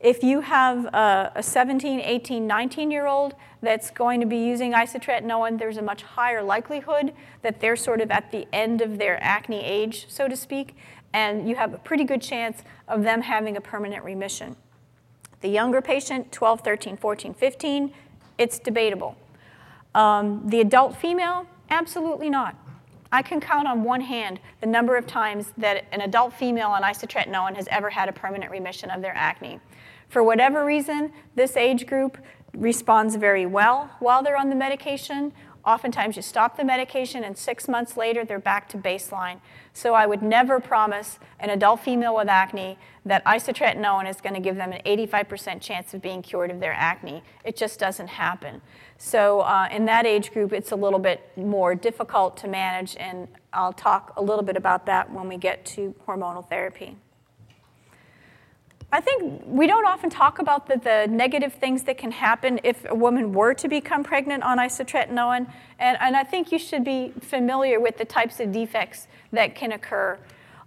[0.00, 4.72] If you have a, a 17, 18, 19 year old that's going to be using
[4.72, 9.22] isotretinoin, there's a much higher likelihood that they're sort of at the end of their
[9.22, 10.76] acne age, so to speak,
[11.12, 14.56] and you have a pretty good chance of them having a permanent remission.
[15.40, 17.92] The younger patient, 12, 13, 14, 15,
[18.38, 19.16] it's debatable.
[19.94, 22.56] Um, the adult female, absolutely not.
[23.12, 26.82] I can count on one hand the number of times that an adult female on
[26.82, 29.60] isotretinoin has ever had a permanent remission of their acne.
[30.08, 32.16] For whatever reason, this age group
[32.54, 35.32] responds very well while they're on the medication.
[35.64, 39.40] Oftentimes, you stop the medication, and six months later, they're back to baseline.
[39.72, 44.40] So, I would never promise an adult female with acne that isotretinoin is going to
[44.40, 47.22] give them an 85% chance of being cured of their acne.
[47.44, 48.60] It just doesn't happen.
[49.04, 53.26] So, uh, in that age group, it's a little bit more difficult to manage, and
[53.52, 56.96] I'll talk a little bit about that when we get to hormonal therapy.
[58.92, 62.88] I think we don't often talk about the, the, negative things that can happen if
[62.88, 67.12] a woman were to become pregnant on isotretinoin, and, and I think you should be
[67.20, 70.16] familiar with the types of defects that can occur.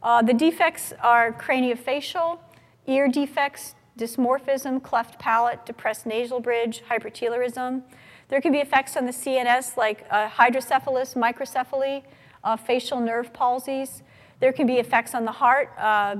[0.03, 2.39] Uh, the defects are craniofacial,
[2.85, 7.83] ear defects, dysmorphism, cleft palate, depressed nasal bridge, hypertelorism.
[8.27, 12.03] There can be effects on the CNS like uh, hydrocephalus, microcephaly,
[12.43, 14.01] uh, facial nerve palsies.
[14.39, 16.15] There can be effects on the heart, uh,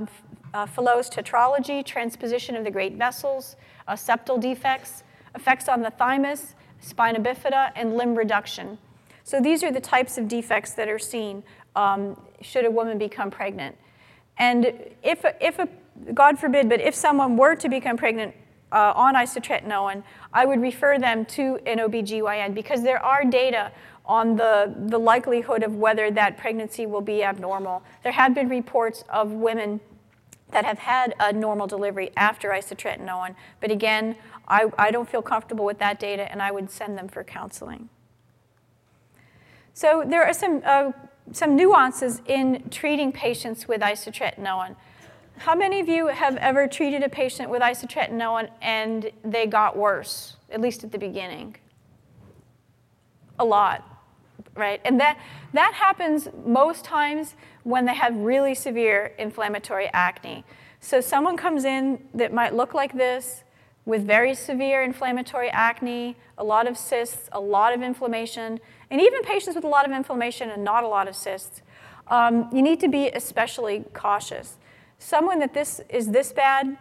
[0.54, 3.56] uh, Fallot's tetralogy, transposition of the great vessels,
[3.88, 8.78] uh, septal defects, effects on the thymus, spina bifida, and limb reduction.
[9.24, 11.44] So these are the types of defects that are seen
[11.76, 13.76] um, should a woman become pregnant.
[14.38, 15.68] And if, if a,
[16.14, 18.36] God forbid, but if someone were to become pregnant
[18.76, 23.72] uh, on isotretinoin, I would refer them to an OBGYN because there are data
[24.06, 27.82] on the, the likelihood of whether that pregnancy will be abnormal.
[28.04, 29.80] There have been reports of women
[30.52, 35.66] that have had a normal delivery after isotretinoin, but again, I, I don't feel comfortable
[35.66, 37.90] with that data and I would send them for counseling.
[39.74, 40.92] So there are some, uh,
[41.32, 44.76] some nuances in treating patients with isotretinoin.
[45.38, 50.38] How many of you have ever treated a patient with isotretinoin and they got worse,
[50.50, 51.58] at least at the beginning?
[53.38, 53.84] A lot,
[54.56, 54.80] right?
[54.86, 55.20] And that,
[55.54, 60.46] that happens most times when they have really severe inflammatory acne.
[60.80, 63.44] So someone comes in that might look like this
[63.86, 69.22] with very severe inflammatory acne, a lot of cysts, a lot of inflammation, and even
[69.24, 71.62] patients with a lot of inflammation and not a lot of cysts,
[72.08, 74.58] um, you need to be especially cautious.
[75.00, 76.78] Someone that this is this bad,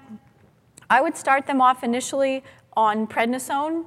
[0.89, 2.43] I would start them off initially
[2.77, 3.85] on prednisone.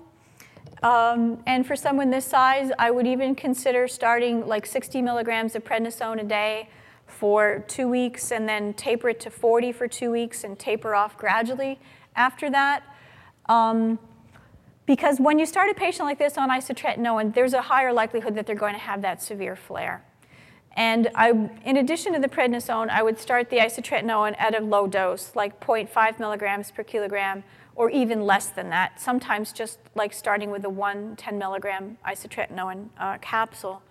[0.83, 5.63] Um, and for someone this size, I would even consider starting like 60 milligrams of
[5.63, 6.69] prednisone a day
[7.07, 11.17] for two weeks and then taper it to 40 for two weeks and taper off
[11.17, 11.79] gradually
[12.15, 12.83] after that.
[13.47, 13.97] Um,
[14.85, 18.45] because when you start a patient like this on isotretinoin, there's a higher likelihood that
[18.45, 20.03] they're going to have that severe flare.
[20.77, 21.31] And I,
[21.65, 25.59] in addition to the prednisone, I would start the isotretinoin at a low dose, like
[25.59, 27.43] 0.5 milligrams per kilogram,
[27.75, 32.89] or even less than that, sometimes just like starting with a 1 10 milligram isotretinoin
[32.99, 33.81] uh, capsule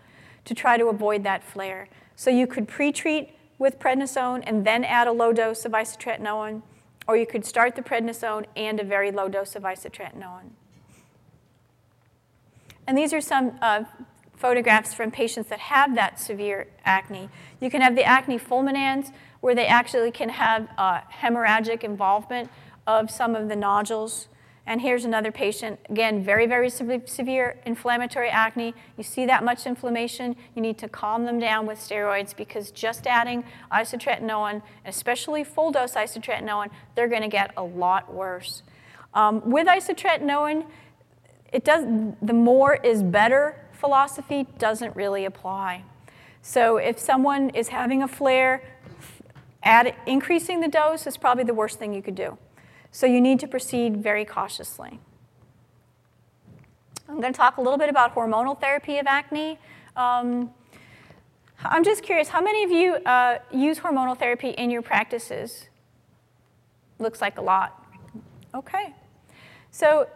[0.44, 1.88] to try to avoid that flare.
[2.14, 6.62] So you could pre-treat with prednisone and then add a low dose of isotretinoin,
[7.08, 10.50] or you could start the prednisone and a very low dose of isotretinoin.
[12.86, 13.82] And these are some uh,
[14.36, 17.28] photographs from patients that have that severe acne.
[17.60, 22.50] You can have the acne fulminans, where they actually can have uh, hemorrhagic involvement
[22.86, 24.28] of some of the nodules.
[24.68, 28.74] And here's another patient, again, very, very severe inflammatory acne.
[28.96, 33.06] You see that much inflammation, you need to calm them down with steroids because just
[33.06, 38.64] adding isotretinoin, especially full dose isotretinoin, they're going to get a lot worse.
[39.14, 40.66] Um, with isotretinoin,
[41.52, 41.84] it does,
[42.20, 45.84] the more is better philosophy doesn't really apply.
[46.42, 48.62] So if someone is having a flare,
[49.62, 52.38] add, increasing the dose is probably the worst thing you could do.
[52.90, 55.00] So you need to proceed very cautiously.
[57.08, 59.58] I'm going to talk a little bit about hormonal therapy of acne.
[59.96, 60.50] Um,
[61.64, 65.68] I'm just curious, how many of you uh, use hormonal therapy in your practices?
[66.98, 67.84] Looks like a lot.
[68.54, 68.94] Okay.
[69.70, 70.08] So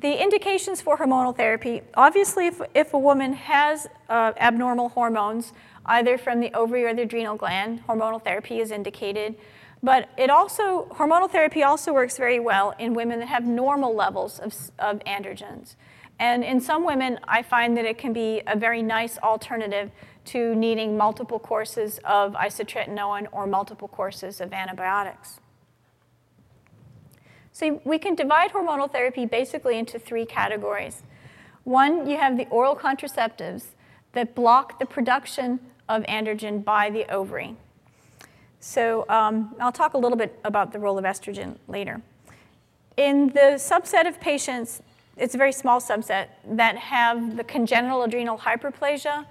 [0.00, 5.54] the indications for hormonal therapy, obviously if, if a woman has uh, abnormal hormones,
[5.86, 9.36] either from the ovary or the adrenal gland, hormonal therapy is indicated.
[9.82, 14.38] But it also, hormonal therapy also works very well in women that have normal levels
[14.38, 15.76] of, of androgens.
[16.18, 19.90] And in some women, I find that it can be a very nice alternative
[20.26, 25.40] to needing multiple courses of isotretinoin or multiple courses of antibiotics.
[27.58, 31.02] So we can divide hormonal therapy basically into three categories.
[31.64, 33.68] One, you have the oral contraceptives
[34.12, 37.56] that block the production of androgen by the ovary.
[38.60, 42.02] So um, I'll talk a little bit about the role of estrogen later.
[42.98, 44.82] In the subset of patients,
[45.16, 49.24] it's a very small subset, that have the congenital adrenal hyperplasia,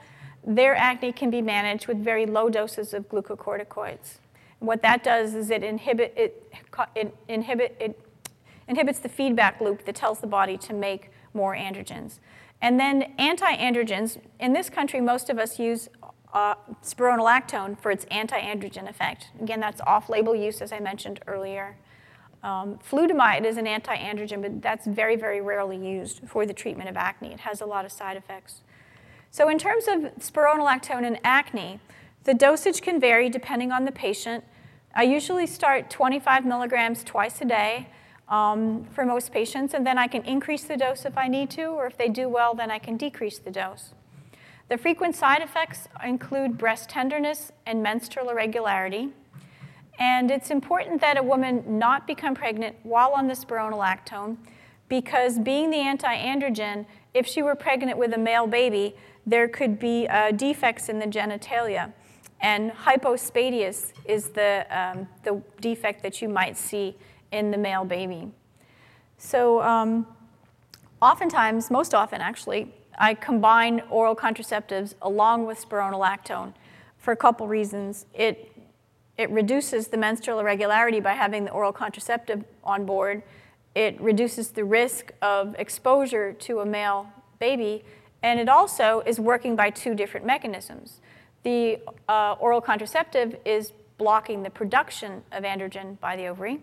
[0.44, 4.18] their acne can be managed with very low doses of glucocorticoids.
[4.60, 6.52] And what that does is it inhibit it,
[6.96, 8.00] it inhibit it
[8.68, 12.20] inhibits the feedback loop that tells the body to make more androgens.
[12.62, 15.90] And then anti-androgens, in this country, most of us use
[16.34, 19.30] uh, spironolactone for its anti-androgen effect.
[19.42, 21.78] Again, that's off-label use, as I mentioned earlier.
[22.44, 26.98] Um, flutamide is an anti-androgen, but that's very, very rarely used for the treatment of
[26.98, 27.34] acne.
[27.34, 28.62] It has a lot of side effects.
[29.32, 31.80] So in terms of spironolactone and acne,
[32.24, 34.44] the dosage can vary depending on the patient.
[34.94, 37.88] I usually start 25 milligrams twice a day
[38.30, 41.66] um, for most patients, and then I can increase the dose if I need to,
[41.66, 43.94] or if they do well, then I can decrease the dose.
[44.68, 49.10] The frequent side effects include breast tenderness and menstrual irregularity.
[50.00, 54.38] And it's important that a woman not become pregnant while on the spironolactone
[54.90, 58.96] because being the anti-androgen, if she were pregnant with a male baby,
[59.26, 61.94] there could be uh, defects in the genitalia.
[62.42, 66.96] And hypospadias is the, um, the defect that you might see
[67.32, 68.32] in the male baby.
[69.18, 70.08] So um,
[71.02, 76.54] oftentimes, most often actually, I combine oral contraceptives along with spironolactone
[76.98, 78.06] for a couple reasons.
[78.14, 78.52] It,
[79.18, 83.24] it reduces the menstrual irregularity by having the oral contraceptive on board.
[83.76, 87.08] It reduces the risk of exposure to a male
[87.40, 87.84] baby,
[88.24, 91.02] and it also is working by two different mechanisms.
[91.44, 96.62] The uh, oral contraceptive is blocking the production of androgen by the ovary,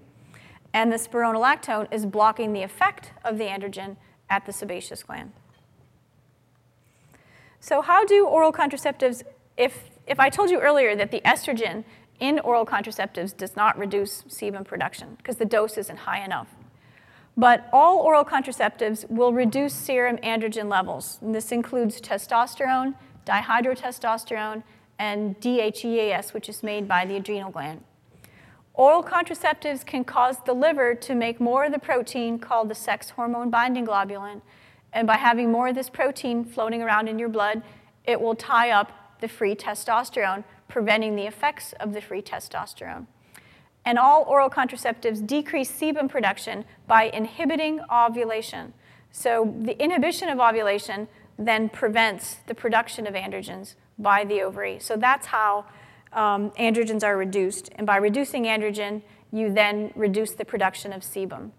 [0.75, 3.97] and the spironolactone is blocking the effect of the androgen
[4.31, 5.33] at the sebaceous gland.
[7.61, 9.23] So how do oral contraceptives,
[9.57, 11.85] if, if I told you earlier that the estrogen
[12.19, 16.49] in oral contraceptives does not reduce sebum production because the dose isn't high enough.
[17.37, 21.19] But all oral contraceptives will reduce serum androgen levels.
[21.21, 22.95] And this includes testosterone,
[23.27, 24.63] dihydrotestosterone,
[24.99, 27.83] and DHEAS, which is made by the adrenal gland.
[28.75, 33.11] Oral contraceptives can cause the liver to make more of the protein called the sex
[33.11, 34.41] hormone binding globulin.
[34.93, 37.63] And by having more of this protein floating around in your blood,
[38.05, 43.07] it will tie up the free testosterone, preventing the effects of the free testosterone.
[43.85, 48.73] And all oral contraceptives decrease sebum production by inhibiting ovulation.
[49.11, 51.09] So the inhibition of ovulation
[51.39, 54.79] then prevents the production of androgens by the ovary.
[54.79, 55.67] So that's how
[56.13, 57.71] um, androgens are reduced.
[57.77, 59.03] And by reducing androgen,
[59.33, 61.51] you then reduce the production of sebum.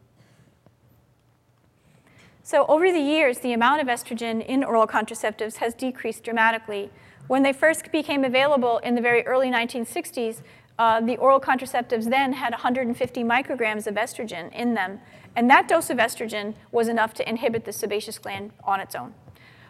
[2.44, 6.92] So over the years, the amount of estrogen in oral contraceptives has decreased dramatically.
[7.28, 10.42] When they first became available in the very early 1960s,
[10.78, 15.00] uh, the oral contraceptives then had 150 micrograms of estrogen in them,
[15.36, 19.14] and that dose of estrogen was enough to inhibit the sebaceous gland on its own.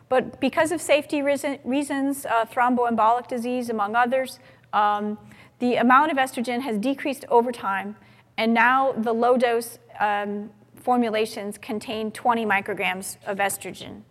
[0.10, 4.40] But because of safety reasons, uh, thromboembolic disease, among others,
[4.74, 5.18] um,
[5.60, 7.96] the amount of estrogen has decreased over time,
[8.38, 14.02] and now the low dose um, formulations contain 20 micrograms of estrogen.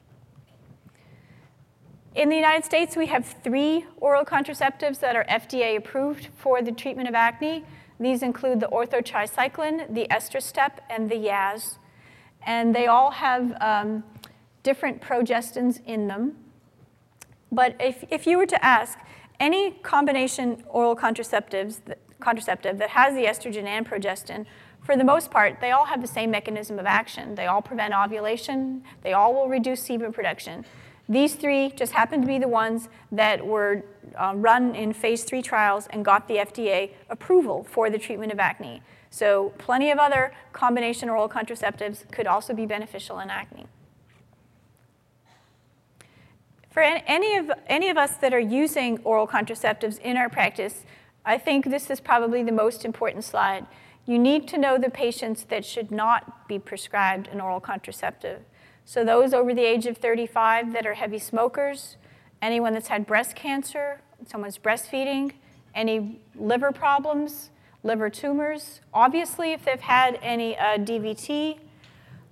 [2.14, 6.70] In the United States, we have three oral contraceptives that are FDA approved for the
[6.72, 7.64] treatment of acne.
[7.98, 11.78] These include the Ortho Tri-Cyclen, the estrostep, and the Yaz.
[12.44, 14.04] And they all have um,
[14.62, 16.36] different progestins in them.
[17.50, 18.98] But if, if you were to ask
[19.40, 21.80] any combination oral contraceptives,
[22.20, 24.46] contraceptive that has the estrogen and progestin,
[24.82, 27.36] for the most part, they all have the same mechanism of action.
[27.36, 28.82] They all prevent ovulation.
[29.02, 30.64] They all will reduce sebum production.
[31.08, 33.84] These three just happen to be the ones that were
[34.16, 38.40] uh, run in phase three trials and got the FDA approval for the treatment of
[38.40, 38.82] acne.
[39.10, 43.66] So plenty of other combination oral contraceptives could also be beneficial in acne.
[46.72, 50.84] For any of, any of us that are using oral contraceptives in our practice,
[51.22, 53.66] I think this is probably the most important slide.
[54.06, 58.40] You need to know the patients that should not be prescribed an oral contraceptive.
[58.86, 61.98] So those over the age of 35 that are heavy smokers,
[62.40, 65.32] anyone that's had breast cancer, someone's breastfeeding,
[65.74, 67.50] any liver problems,
[67.82, 71.58] liver tumors, obviously if they've had any uh, DVT,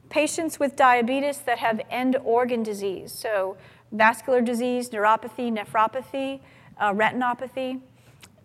[0.08, 3.56] patients with diabetes that have end organ disease, so
[3.92, 6.40] vascular disease, neuropathy, nephropathy,
[6.78, 7.80] uh, retinopathy,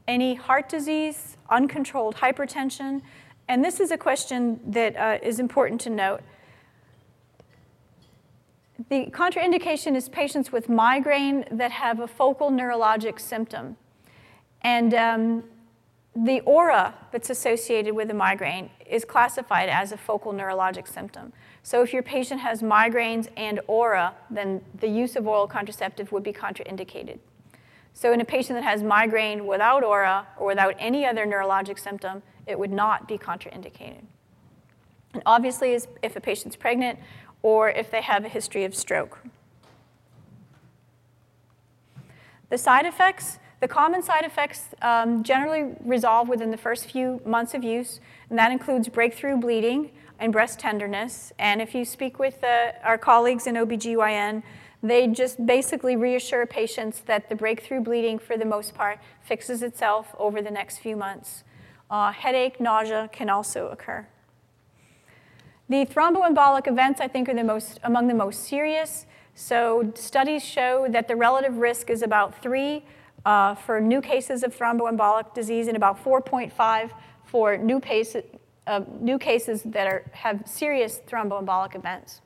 [0.07, 3.01] any heart disease, uncontrolled hypertension.
[3.47, 6.21] And this is a question that uh, is important to note.
[8.89, 13.77] The contraindication is patients with migraine that have a focal neurologic symptom.
[14.61, 15.43] And um,
[16.15, 21.33] the aura that's associated with a migraine is classified as a focal neurologic symptom.
[21.61, 26.23] So if your patient has migraines and aura, then the use of oral contraceptive would
[26.23, 27.19] be contraindicated.
[27.93, 32.23] So in a patient that has migraine without aura or without any other neurologic symptom,
[32.45, 34.03] it would not be contraindicated.
[35.13, 36.99] And obviously, if a patient's pregnant
[37.41, 39.19] or if they have a history of stroke.
[42.49, 47.53] The side effects, the common side effects um, generally resolve within the first few months
[47.53, 47.99] of use,
[48.29, 51.31] and that includes breakthrough bleeding and breast tenderness.
[51.39, 54.43] And if you speak with uh, our colleagues in OBGYN,
[54.83, 60.13] they just basically reassure patients that the breakthrough bleeding, for the most part, fixes itself
[60.19, 61.43] over the next few months.
[61.89, 64.05] Uh, headache, nausea can also occur.
[65.69, 69.07] The thromboembolic events, I think, are the most, among the most serious.
[69.33, 72.83] So studies show that the relative risk is about three
[73.25, 76.91] uh, for new cases of thromboembolic disease and about 4.5
[77.25, 78.15] for new, pace,
[78.67, 82.21] uh, new cases that are, have serious thromboembolic events.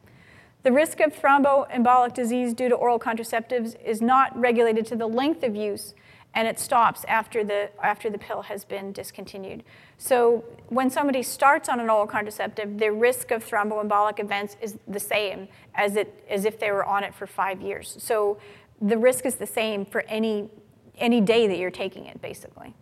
[0.63, 5.43] The risk of thromboembolic disease due to oral contraceptives is not regulated to the length
[5.43, 5.93] of use,
[6.33, 9.63] and it stops after the, after the pill has been discontinued.
[9.97, 14.99] So when somebody starts on an oral contraceptive, their risk of thromboembolic events is the
[14.99, 17.95] same as, it, as if they were on it for five years.
[17.99, 18.37] So
[18.81, 20.49] the risk is the same for any,
[20.99, 22.73] any day that you're taking it, basically.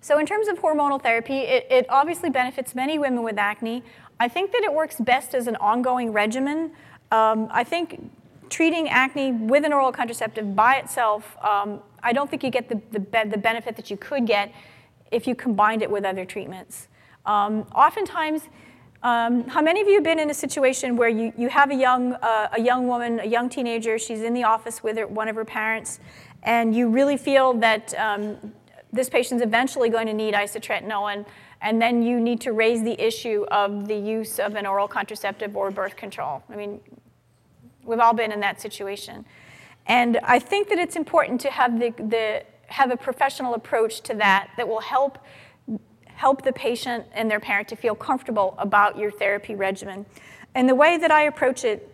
[0.00, 3.82] So in terms of hormonal therapy, it, it obviously benefits many women with acne.
[4.18, 6.72] I think that it works best as an ongoing regimen.
[7.10, 8.10] Um, I think
[8.48, 12.80] treating acne with an oral contraceptive by itself, um, I don't think you get the,
[12.90, 14.52] the, the, benefit that you could get
[15.10, 16.88] if you combined it with other treatments.
[17.26, 18.48] Um, oftentimes,
[19.02, 21.74] um, how many of you have been in a situation where you, you have a
[21.74, 25.28] young, uh, a young woman, a young teenager, she's in the office with her, one
[25.28, 26.00] of her parents,
[26.42, 28.36] and you really feel that um,
[28.92, 31.24] this patient's eventually going to need isotretinoin,
[31.62, 35.56] and then you need to raise the issue of the use of an oral contraceptive
[35.56, 36.42] or birth control.
[36.50, 36.80] I mean,
[37.84, 39.24] we've all been in that situation.
[39.86, 44.14] And I think that it's important to have, the, the, have a professional approach to
[44.14, 45.18] that that will help,
[46.20, 50.04] help the patient and their parent to feel comfortable about your therapy regimen.
[50.54, 51.90] And the way that I approach it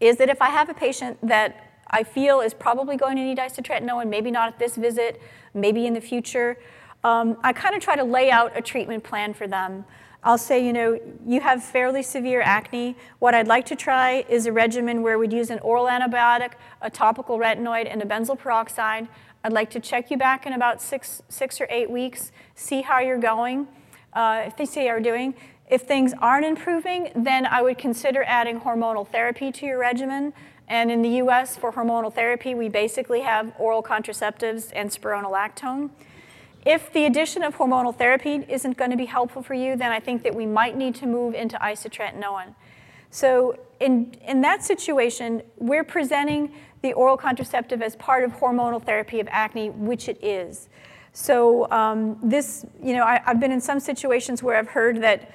[0.00, 3.38] is that if I have a patient that I feel is probably going to need
[3.38, 5.20] isotretinoin, maybe not at this visit,
[5.52, 6.58] maybe in the future,
[7.02, 9.84] um, I kind of try to lay out a treatment plan for them.
[10.22, 12.94] I'll say, you know, you have fairly severe acne.
[13.18, 16.90] What I'd like to try is a regimen where we'd use an oral antibiotic, a
[16.90, 19.08] topical retinoid, and a benzoyl peroxide.
[19.42, 22.30] I'd like to check you back in about six, six or eight weeks,
[22.60, 23.66] see how you're going,
[24.12, 25.34] uh, if they see how you're doing.
[25.68, 30.32] If things aren't improving, then I would consider adding hormonal therapy to your regimen.
[30.68, 35.90] And in the US, for hormonal therapy, we basically have oral contraceptives and spironolactone.
[36.66, 40.00] If the addition of hormonal therapy isn't going to be helpful for you, then I
[40.00, 42.54] think that we might need to move into isotretinoin.
[43.10, 46.52] So in, in that situation, we're presenting
[46.82, 50.68] the oral contraceptive as part of hormonal therapy of acne, which it is.
[51.20, 55.30] So um, this, you know, I, I've been in some situations where I've heard that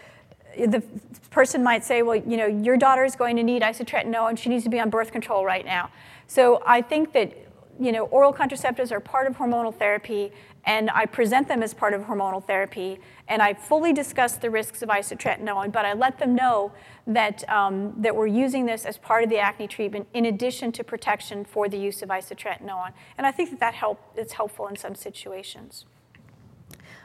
[0.58, 0.82] the
[1.30, 4.64] person might say, well, you know, your daughter is going to need isotretinoin, she needs
[4.64, 5.92] to be on birth control right now.
[6.26, 7.38] So I think that,
[7.80, 10.32] you know, oral contraceptives are part of hormonal therapy,
[10.66, 14.82] and I present them as part of hormonal therapy, and I fully discuss the risks
[14.82, 16.72] of isotretinoin, but I let them know
[17.08, 20.84] that, um, that we're using this as part of the acne treatment in addition to
[20.84, 22.94] protection for the use of isotretinoin.
[23.18, 25.86] And I think that, that help, it's helpful in some situations.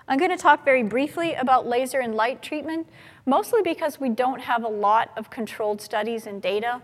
[0.08, 2.88] I'm going to talk very briefly about laser and light treatment
[3.26, 6.82] mostly because we don't have a lot of controlled studies and data.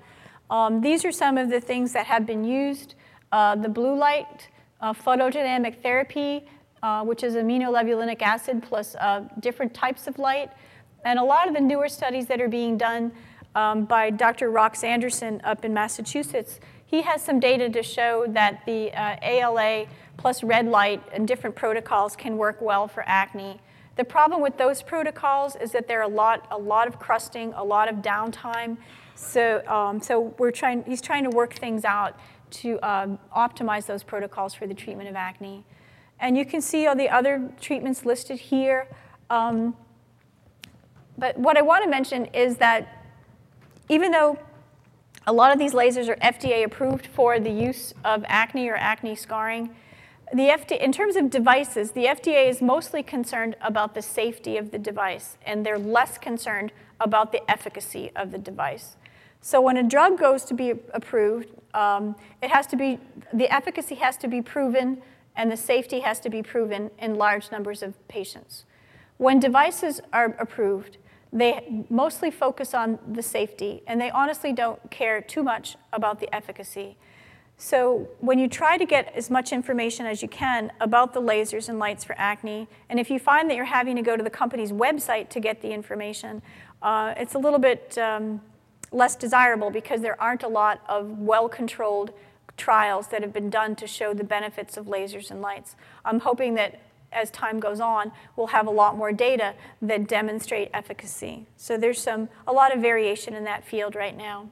[0.49, 2.95] Um, these are some of the things that have been used.
[3.33, 4.49] Uh, the blue light,
[4.81, 6.45] uh, photodynamic therapy,
[6.83, 8.95] uh, which is aminolevulinic acid plus
[9.41, 10.51] different types of light.
[11.05, 13.13] And a lot of the newer studies that are being done
[13.55, 14.51] um, by Dr.
[14.51, 19.87] Rox Anderson up in Massachusetts, he has some data to show that the uh, ALA
[20.17, 23.61] plus red light and different protocols can work well for acne.
[23.97, 27.53] The problem with those protocols is that there are a lot, a lot of crusting,
[27.55, 28.77] a lot of downtime.
[29.15, 32.19] So, um, so we're trying, he's trying to work things out
[32.51, 35.65] to um, optimize those protocols for the treatment of acne.
[36.21, 38.89] And you can see all the other treatments listed here.
[39.29, 39.77] Um,
[41.19, 43.05] but what I want to mention is that
[43.89, 44.39] even though
[45.27, 49.17] a lot of these lasers are FDA approved for the use of acne or acne
[49.17, 49.75] scarring,
[50.33, 54.73] the FDA, in terms of devices, the FDA is mostly concerned about the safety of
[54.73, 58.97] the device, and they're less concerned about the efficacy of the device.
[59.41, 62.99] So when a drug goes to be approved, um, it has to be,
[63.33, 65.03] the efficacy has to be proven
[65.37, 68.65] and the safety has to be proven in large numbers of patients.
[69.19, 70.97] When devices are approved,
[71.33, 76.35] they mostly focus on the safety, and they honestly don't care too much about the
[76.35, 76.97] efficacy.
[77.59, 81.69] So when you try to get as much information as you can about the lasers
[81.69, 84.31] and lights for acne, and if you find that you're having to go to the
[84.31, 86.41] company's website to get the information,
[86.83, 88.41] uh, it's a little bit um,
[88.97, 92.13] less desirable because there aren't a lot of well-controlled
[92.57, 95.77] trials that have been done to show the benefits of lasers and lights.
[96.05, 96.81] I'm hoping that
[97.13, 101.47] as time goes on, we'll have a lot more data that demonstrate efficacy.
[101.57, 104.49] So there's some, a lot of variation in that field right now.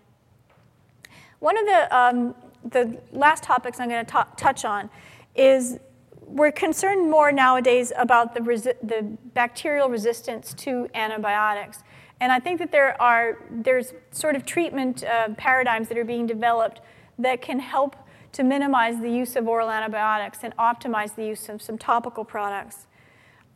[1.41, 2.35] One of the um,
[2.65, 4.89] the last topics I'm going to touch on
[5.35, 5.79] is
[6.23, 8.41] we're concerned more nowadays about the,
[8.83, 9.03] the
[9.35, 11.83] bacterial resistance to antibiotics.
[12.21, 16.27] And I think that there are there's sort of treatment uh, paradigms that are being
[16.27, 16.81] developed
[17.19, 17.97] that can help
[18.33, 22.87] to minimize the use of oral antibiotics and optimize the use of some topical products.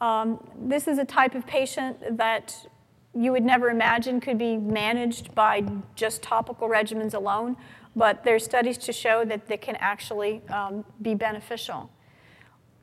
[0.01, 2.67] Um, this is a type of patient that
[3.15, 5.65] you would never imagine could be managed by
[5.97, 7.57] just topical regimens alone,
[7.97, 11.91] but there's studies to show that they can actually um, be beneficial.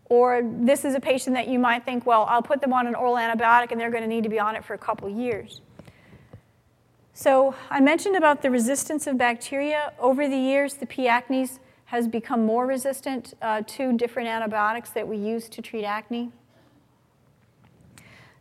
[0.10, 2.96] Or this is a patient that you might think, well, I'll put them on an
[2.96, 5.62] oral antibiotic and they're going to need to be on it for a couple years.
[7.14, 9.94] So I mentioned about the resistance of bacteria.
[10.00, 11.08] Over the years, the P.
[11.08, 16.32] acnes has become more resistant uh, to different antibiotics that we use to treat acne.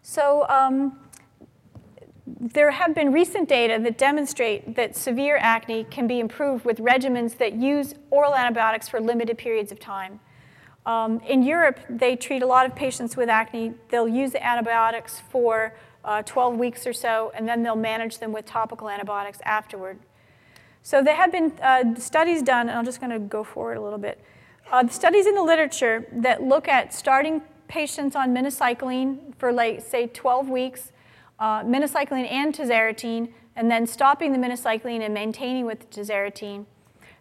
[0.02, 0.98] So um,
[2.26, 7.38] there have been recent data that demonstrate that severe acne can be improved with regimens
[7.38, 10.20] that use oral antibiotics for limited periods of time.
[10.87, 13.72] Um, in Europe, they treat a lot of patients with acne.
[13.89, 15.74] They'll use the antibiotics for
[16.05, 19.99] uh, 12 weeks or so, and then they'll manage them with topical antibiotics afterward.
[20.82, 23.80] So there have been uh, studies done, and I'm just going to go forward a
[23.80, 24.22] little bit.
[24.70, 30.07] Uh, studies in the literature that look at starting patients on minocycline for, like, say,
[30.09, 30.93] 12 weeks,
[31.39, 36.66] uh, minocycline and tazarotene, and then stopping the minocycline and maintaining with the tazarotene.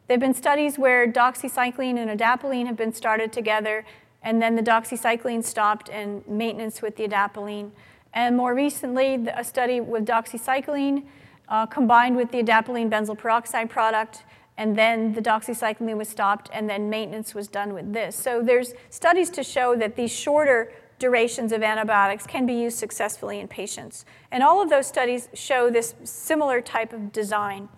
[0.07, 3.85] There have been studies where doxycycline and adapalene have been started together,
[4.21, 7.71] and then the doxycycline stopped and maintenance with the adapalene.
[8.13, 11.05] And more recently, a study with doxycycline
[11.47, 14.23] uh, combined with the adapalene benzoyl peroxide product,
[14.57, 18.15] and then the doxycycline was stopped, and then maintenance was done with this.
[18.15, 23.39] So there's studies to show that these shorter durations of antibiotics can be used successfully
[23.39, 24.05] in patients.
[24.31, 27.69] And all of those studies show this similar type of design.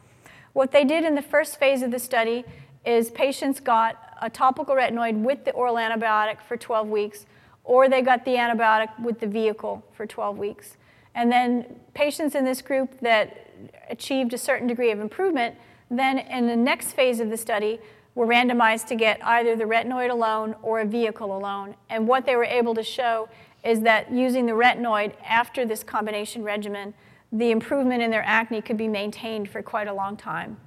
[0.56, 2.46] What they did in the first phase of the study
[2.86, 7.26] is patients got a topical retinoid with the oral antibiotic for 12 weeks,
[7.66, 10.78] or they got the antibiotic with the vehicle for 12 weeks.
[11.14, 13.52] And then patients in this group that
[13.90, 15.56] achieved a certain degree of improvement,
[15.92, 17.78] then in the next phase of the study,
[18.16, 21.76] were randomized to get either the retinoid alone or a vehicle alone.
[21.90, 23.28] And what they were able to show
[23.62, 26.94] is that using the retinoid after this combination regimen,
[27.32, 30.58] the improvement in their acne could be maintained for quite a long time.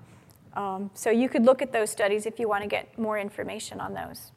[0.54, 3.80] Um, so you could look at those studies if you want to get more information
[3.80, 4.32] on those.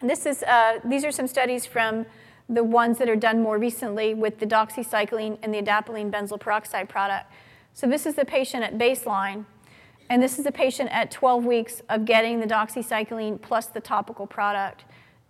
[0.00, 2.06] And this is, uh, these are some studies from
[2.48, 6.88] the ones that are done more recently with the doxycycline and the adapalene benzoyl peroxide
[6.88, 7.30] product.
[7.72, 9.44] So this is the patient at baseline,
[10.08, 14.26] and this is the patient at 12 weeks of getting the doxycycline plus the topical
[14.26, 14.84] product.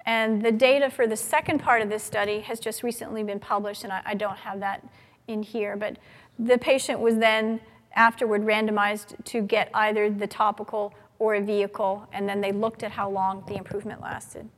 [0.04, 3.82] And the data for the second part of this study has just recently been published,
[3.82, 4.86] and I, I don't have that
[5.28, 5.96] in here, but
[6.38, 7.60] the patient was then
[7.94, 12.92] afterward randomized to get either the topical or a vehicle, and then they looked at
[12.92, 14.48] how long the improvement lasted.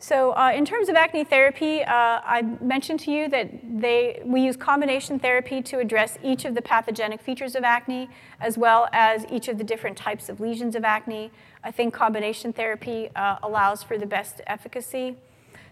[0.00, 4.40] So uh, in terms of acne therapy, uh, I mentioned to you that they, we
[4.40, 8.08] use combination therapy to address each of the pathogenic features of acne,
[8.40, 11.32] as well as each of the different types of lesions of acne.
[11.64, 15.16] I think combination therapy uh, allows for the best efficacy.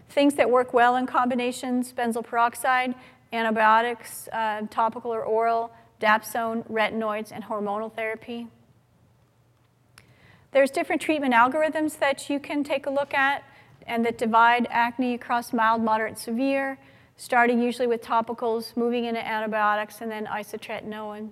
[0.09, 2.95] Things that work well in combinations, benzoyl peroxide,
[3.33, 8.47] antibiotics, uh, topical or oral, dapsone, retinoids, and hormonal therapy.
[10.51, 13.43] There's different treatment algorithms that you can take a look at
[13.85, 16.77] and that divide acne across mild, moderate, severe,
[17.15, 21.29] starting usually with topicals, moving into antibiotics, and then isotretinoin.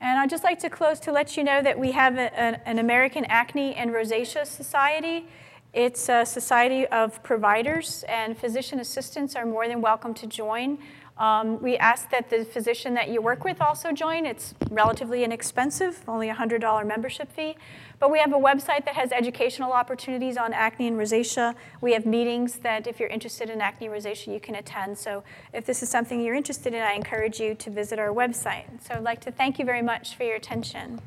[0.00, 2.34] And I'd just like to close to let you know that we have a,
[2.66, 5.26] an American Acne and Rosacea Society.
[5.72, 10.78] It's a society of providers, and physician assistants are more than welcome to join.
[11.16, 14.26] Um, we ask that the physician that you work with also join.
[14.26, 17.56] It's relatively inexpensive, only a $100 membership fee.
[18.00, 21.54] But we have a website that has educational opportunities on acne and rosacea.
[21.82, 24.98] We have meetings that if you're interested in acne and rosacea, you can attend.
[24.98, 28.64] So if this is something you're interested in, I encourage you to visit our website.
[28.82, 31.00] So I'd like to thank you very much for your attention.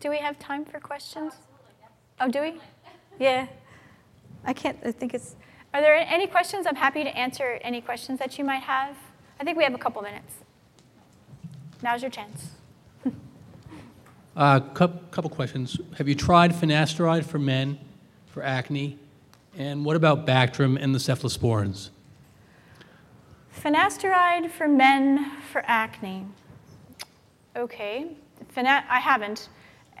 [0.00, 1.34] Do we have time for questions?
[2.20, 2.54] Oh, do we?
[3.18, 3.46] Yeah.
[4.44, 5.36] I can't, I think it's,
[5.74, 6.66] are there any questions?
[6.66, 8.96] I'm happy to answer any questions that you might have.
[9.38, 10.36] I think we have a couple minutes.
[11.82, 12.52] Now's your chance.
[13.04, 13.10] A
[14.36, 15.78] uh, couple questions.
[15.98, 17.78] Have you tried finasteride for men
[18.26, 18.98] for acne?
[19.58, 21.90] And what about Bactrim and the cephalosporins?
[23.62, 26.24] Finasteride for men for acne.
[27.54, 28.06] Okay,
[28.48, 29.48] Fina- I haven't.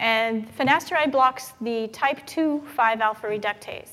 [0.00, 3.90] And finasteride blocks the type 2 5 alpha reductase.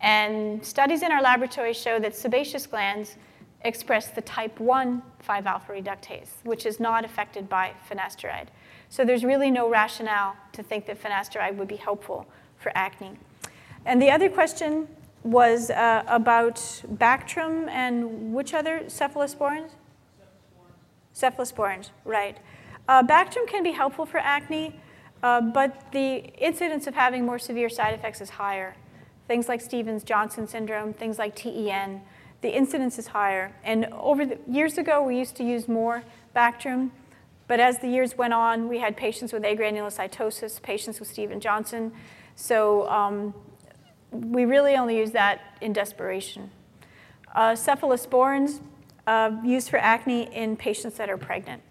[0.00, 3.16] And studies in our laboratory show that sebaceous glands
[3.62, 8.46] express the type 1 5 alpha reductase, which is not affected by finasteride.
[8.88, 12.26] So there's really no rationale to think that finasteride would be helpful
[12.56, 13.12] for acne.
[13.84, 14.88] And the other question
[15.22, 16.56] was uh, about
[16.94, 19.72] Bactrim and which other cephalosporins?
[21.14, 22.38] Cephalosporins, right.
[22.88, 24.80] Uh, Bactrim can be helpful for acne,
[25.22, 28.76] uh, but the incidence of having more severe side effects is higher.
[29.28, 32.02] Things like Stevens-Johnson syndrome, things like TEN,
[32.42, 33.52] the incidence is higher.
[33.64, 36.04] And over the years ago, we used to use more
[36.34, 36.90] Bactrim,
[37.48, 41.92] but as the years went on, we had patients with agranulocytosis, patients with Stevens-Johnson.
[42.34, 43.34] So um,
[44.12, 46.50] we really only use that in desperation.
[47.34, 48.60] Uh, cephalosporins
[49.06, 51.62] uh, used for acne in patients that are pregnant.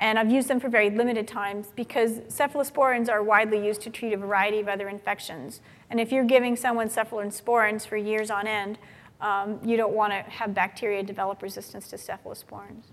[0.00, 4.12] And I've used them for very limited times because cephalosporins are widely used to treat
[4.12, 5.60] a variety of other infections.
[5.90, 8.78] And if you're giving someone cephalosporins for years on end,
[9.20, 12.84] um, you don't want to have bacteria develop resistance to cephalosporins.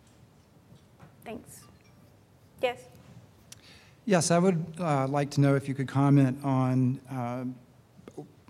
[1.24, 1.62] Thanks.
[2.62, 2.82] Yes?
[4.06, 7.45] Yes, I would uh, like to know if you could comment on uh,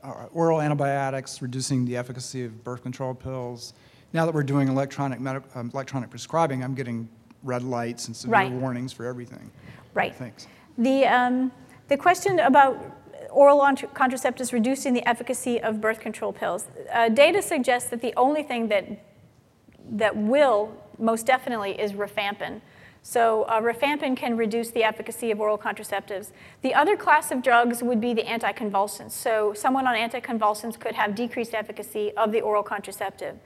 [0.04, 3.74] uh, oral antibiotics reducing the efficacy of birth control pills.
[4.14, 5.20] Now that we're doing electronic,
[5.56, 7.10] um, electronic prescribing, I'm getting
[7.46, 8.52] red lights and severe right.
[8.52, 9.50] warnings for everything.
[9.94, 10.14] Right.
[10.14, 10.48] Thanks.
[10.78, 11.52] The, um,
[11.88, 12.84] the question about
[13.30, 16.68] oral contraceptives reducing the efficacy of birth control pills.
[16.92, 18.86] Uh, data suggests that the only thing that,
[19.92, 22.62] that will most definitely is rifampin.
[23.08, 26.32] So uh, rifampin can reduce the efficacy of oral contraceptives.
[26.64, 29.12] The other class of drugs would be the anticonvulsants.
[29.12, 33.38] So someone on anticonvulsants could have decreased efficacy of the oral contraceptive.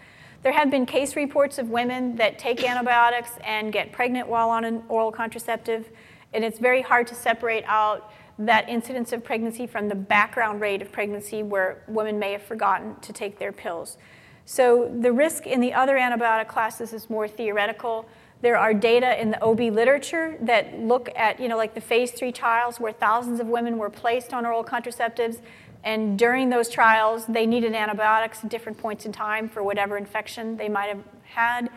[0.42, 4.64] There have been case reports of women that take antibiotics and get pregnant while on
[4.64, 5.90] an oral contraceptive,
[6.34, 10.82] and it's very hard to separate out that incidence of pregnancy from the background rate
[10.82, 13.98] of pregnancy where women may have forgotten to take their pills.
[14.46, 18.08] So the risk in the other antibiotic classes is more theoretical.
[18.42, 22.12] There are data in the OB literature that look at, you know, like the phase
[22.12, 25.42] three trials where thousands of women were placed on oral contraceptives,
[25.84, 30.58] and during those trials, they needed antibiotics at different points in time for whatever infection
[30.58, 31.70] they might have had.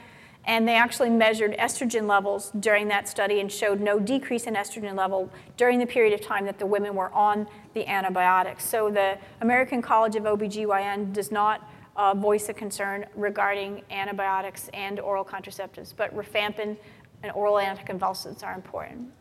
[0.45, 4.97] And they actually measured estrogen levels during that study and showed no decrease in estrogen
[4.97, 8.65] level during the period of time that the women were on the antibiotics.
[8.65, 14.99] So the American College of OBGYN does not uh, voice a concern regarding antibiotics and
[14.99, 16.77] oral contraceptives, but rifampin
[17.23, 19.13] and oral anticonvulsants are important.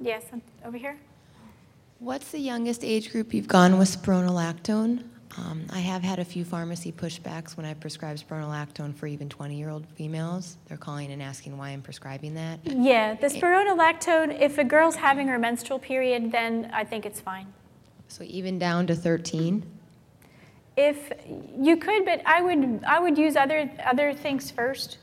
[0.00, 0.24] Yes,
[0.64, 0.96] over here.
[2.00, 5.04] What's the youngest age group you've gone with spironolactone?
[5.36, 9.86] Um, I have had a few pharmacy pushbacks when I prescribe spironolactone for even 20-year-old
[9.96, 10.58] females.
[10.68, 12.60] They're calling and asking why I'm prescribing that.
[12.64, 17.46] Yeah, the spironolactone, if a girl's having her menstrual period, then I think it's fine.
[18.08, 19.64] So even down to 13?
[20.76, 21.12] If
[21.58, 24.98] you could, but I would I would use other other things first.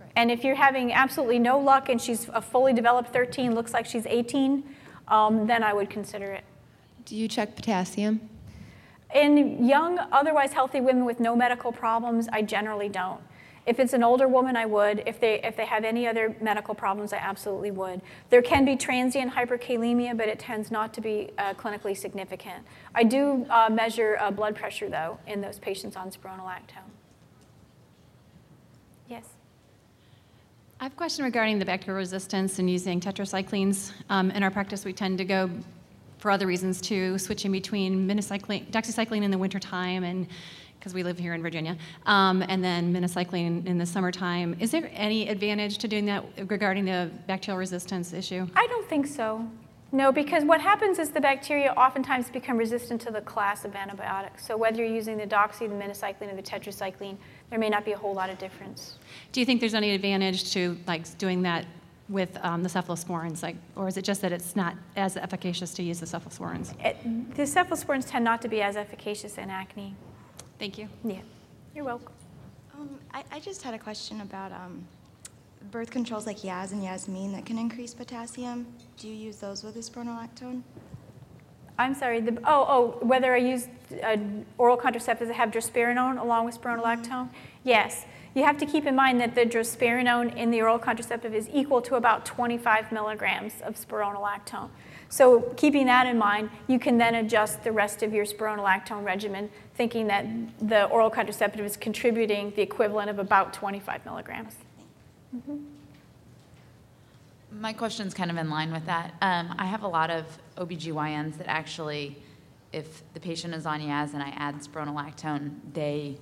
[0.00, 0.10] Right.
[0.16, 3.86] And if you're having absolutely no luck and she's a fully developed 13, looks like
[3.86, 4.64] she's 18,
[5.12, 6.42] um, then I would consider it.
[7.04, 8.28] Do you check potassium?
[9.14, 13.20] In young, otherwise healthy women with no medical problems, I generally don't.
[13.66, 15.04] If it's an older woman, I would.
[15.06, 18.00] If they, if they have any other medical problems, I absolutely would.
[18.30, 22.64] There can be transient hyperkalemia, but it tends not to be uh, clinically significant.
[22.94, 26.90] I do uh, measure uh, blood pressure, though, in those patients on spironolactone.
[29.08, 29.26] Yes?
[30.82, 33.92] I have a question regarding the bacterial resistance and using tetracyclines.
[34.10, 35.48] Um, in our practice, we tend to go
[36.18, 40.26] for other reasons too, switching between minocycline, doxycycline in the wintertime and
[40.76, 41.76] because we live here in Virginia,
[42.06, 44.56] um, and then minocycline in the summertime.
[44.58, 48.48] Is there any advantage to doing that regarding the bacterial resistance issue?
[48.56, 49.48] I don't think so.
[49.94, 54.44] No, because what happens is the bacteria oftentimes become resistant to the class of antibiotics.
[54.44, 57.18] So whether you're using the doxy, the minocycline, or the tetracycline,
[57.52, 58.94] there may not be a whole lot of difference.
[59.32, 61.66] Do you think there's any advantage to like doing that
[62.08, 65.82] with um, the cephalosporins, like, or is it just that it's not as efficacious to
[65.82, 66.72] use the cephalosporins?
[66.82, 66.96] It,
[67.36, 69.94] the cephalosporins tend not to be as efficacious in acne.
[70.58, 70.88] Thank you.
[71.04, 71.18] Yeah,
[71.74, 72.14] you're welcome.
[72.74, 74.86] Um, I, I, just had a question about um,
[75.70, 78.66] birth controls like Yaz and Yasmin that can increase potassium.
[78.96, 80.62] Do you use those with a spironolactone?
[81.82, 83.68] I'm sorry, the, oh, oh, whether I use
[84.02, 84.16] uh,
[84.58, 87.28] oral contraceptives that have drospirenone along with spironolactone?
[87.28, 87.64] Mm-hmm.
[87.64, 88.06] Yes.
[88.34, 91.82] You have to keep in mind that the drospirenone in the oral contraceptive is equal
[91.82, 94.70] to about 25 milligrams of spironolactone.
[95.10, 99.50] So keeping that in mind, you can then adjust the rest of your spironolactone regimen,
[99.74, 100.24] thinking that
[100.58, 104.54] the oral contraceptive is contributing the equivalent of about 25 milligrams.
[105.36, 105.56] Mm-hmm.
[107.60, 109.14] My question's kind of in line with that.
[109.20, 110.24] Um, I have a lot of
[110.56, 112.16] OBGYNs that actually,
[112.72, 116.16] if the patient is on Yaz and I add spironolactone, they,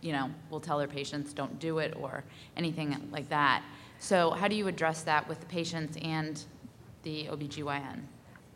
[0.00, 2.24] you know, will tell their patients don't do it or
[2.56, 3.64] anything like that.
[3.98, 6.42] So how do you address that with the patients and
[7.02, 8.02] the OBGYN?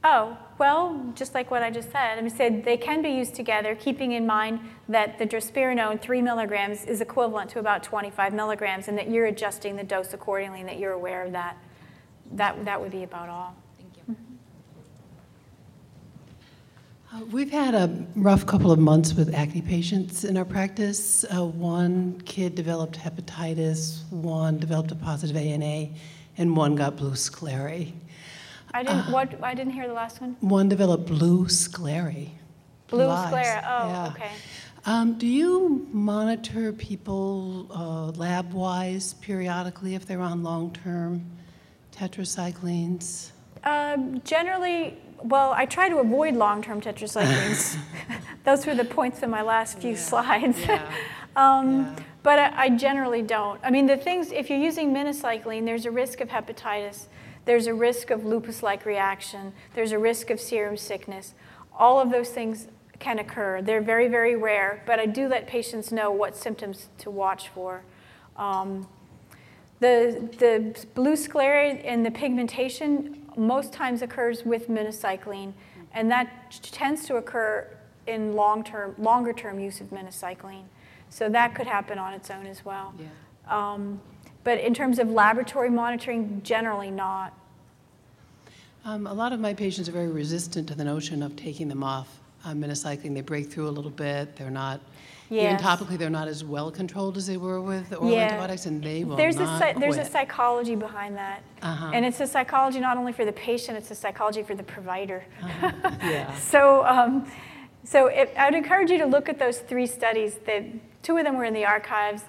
[0.07, 3.75] Oh, well, just like what I just said, I said they can be used together,
[3.75, 8.99] keeping in mind that the drospirenone, three milligrams, is equivalent to about 25 milligrams, and
[8.99, 11.57] that you're adjusting the dose accordingly, and that you're aware of that.
[12.35, 13.55] That, that would be about all.
[13.79, 14.17] Thank you.
[17.13, 21.25] Uh, We've had a rough couple of months with acne patients in our practice.
[21.25, 25.91] Uh, One kid developed hepatitis, one developed a positive ANA,
[26.37, 27.93] and one got blue sclerae.
[28.73, 30.37] I didn't, what, I didn't hear the last one.
[30.41, 32.31] One developed blue sclerae.
[32.89, 33.29] Blue eyes.
[33.29, 34.09] sclera, oh, Yeah.
[34.09, 34.31] okay.
[34.87, 41.25] Um, Do you monitor people uh, lab-wise periodically if they're on long-term
[41.95, 43.31] tetracyclines?
[43.65, 47.79] Um, generally, well, I try to avoid long-term tetracyclines.
[48.45, 50.59] Those were the points in my last few slides.
[51.37, 51.97] um, Yeah.
[52.25, 53.61] But I, I generally don't.
[53.63, 57.07] I mean, the things, if you're using minocycline, there's a risk of hepatitis,
[57.45, 61.35] there's a risk of lupus-like reaction, there's a risk of serum sickness.
[61.79, 62.69] All of those things
[62.99, 63.61] can occur.
[63.61, 67.83] They're very, very rare, but I do let patients know what symptoms to watch for.
[68.39, 68.89] Um,
[69.85, 75.53] the, the blue sclera and the pigmentation most times occurs with minocycline,
[75.93, 76.27] and that
[76.63, 77.69] tends to occur
[78.07, 80.65] in long-term, longer-term use of minocycline.
[81.11, 82.95] So that could happen on its own as well.
[83.49, 84.01] Um,
[84.43, 87.33] but in terms of laboratory monitoring, generally not.
[88.85, 91.83] Um, A lot of my patients are very resistant to the notion of taking them
[91.83, 92.09] off
[92.45, 93.15] uh, minocycline.
[93.15, 94.37] They break through a little bit.
[94.37, 94.81] They're not,
[95.31, 98.25] even topically, they're not as well controlled as they were with the oral Yeah.
[98.25, 101.43] antibiotics, and they will There's a, not psy- there's a psychology behind that.
[101.63, 101.91] Uh-huh.
[101.95, 105.25] And it's a psychology not only for the patient, it's a psychology for the provider.
[106.03, 106.35] Yeah.
[106.37, 107.31] So, um,
[107.85, 110.39] so if, I'd encourage you to look at those three studies.
[110.47, 110.65] That
[111.03, 112.23] two of them were in the archives.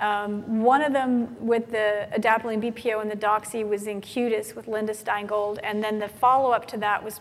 [0.00, 4.68] Um, one of them with the adapalene BPO and the doxy was in Cutis with
[4.68, 7.20] Linda Stein Gold, and then the follow-up to that was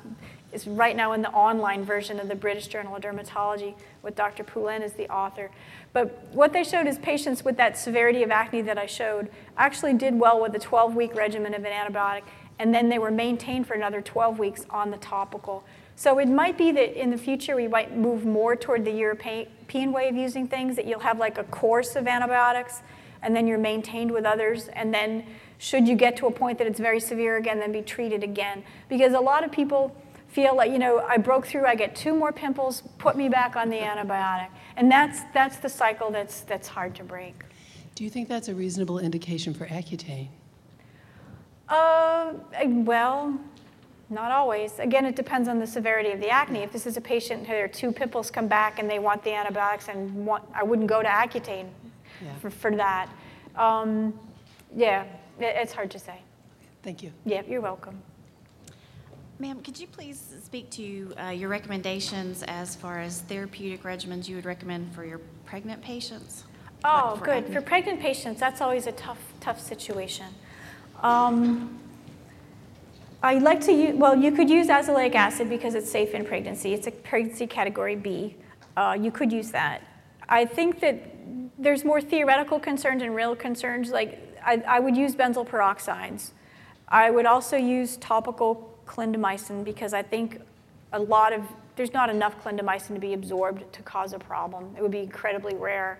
[0.57, 4.43] is right now in the online version of the British Journal of Dermatology with Dr.
[4.43, 5.51] Poulin as the author.
[5.93, 9.93] But what they showed is patients with that severity of acne that I showed actually
[9.93, 12.23] did well with a 12-week regimen of an antibiotic,
[12.57, 15.63] and then they were maintained for another 12 weeks on the topical.
[15.95, 19.91] So it might be that in the future we might move more toward the European
[19.91, 22.81] way of using things, that you'll have like a course of antibiotics,
[23.21, 25.23] and then you're maintained with others, and then
[25.59, 28.63] should you get to a point that it's very severe again, then be treated again.
[28.89, 29.95] Because a lot of people
[30.27, 33.55] feel like, you know, I broke through, I get two more pimples, put me back
[33.55, 34.49] on the antibiotic.
[34.75, 37.43] And that's, that's the cycle that's, that's hard to break.
[37.95, 40.27] Do you think that's a reasonable indication for Accutane?
[41.67, 43.39] Uh, well,
[44.09, 44.79] not always.
[44.79, 46.59] Again, it depends on the severity of the acne.
[46.59, 49.33] If this is a patient who their two pimples come back and they want the
[49.33, 51.67] antibiotics and want, I wouldn't go to Accutane
[52.23, 52.35] Yeah.
[52.39, 53.09] for, for that.
[53.55, 54.17] Um,
[54.75, 55.03] yeah,
[55.39, 56.21] it, it's hard to say.
[56.83, 57.11] Thank you.
[57.25, 57.99] Yeah, you're welcome.
[59.39, 64.35] Ma'am, could you please speak to uh, your recommendations as far as therapeutic regimens you
[64.35, 66.43] would recommend for your pregnant patients?
[66.83, 67.43] Oh, Like for good.
[67.43, 67.53] acne?
[67.53, 70.25] For pregnant patients, that's always a tough, tough situation.
[71.03, 71.77] Um,
[73.21, 76.73] I like to use, well, you could use azelaic acid because it's safe in pregnancy.
[76.73, 78.35] It's a pregnancy category B.
[78.75, 79.83] Uh, you could use that.
[80.27, 81.11] I think that
[81.59, 83.91] there's more theoretical concerns and real concerns.
[83.91, 86.31] Like, I, I would use benzoyl peroxides.
[86.87, 90.41] I would also use topical clindamycin because I think
[90.93, 91.43] a lot of,
[91.75, 94.73] there's not enough clindamycin to be absorbed to cause a problem.
[94.77, 95.99] It would be incredibly rare.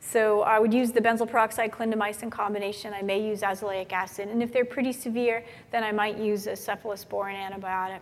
[0.00, 2.92] So I would use the benzoyl peroxide clindamycin combination.
[2.92, 4.28] I may use azelaic acid.
[4.28, 8.00] And if they're pretty severe, then I might use a cephalosporin antibiotic.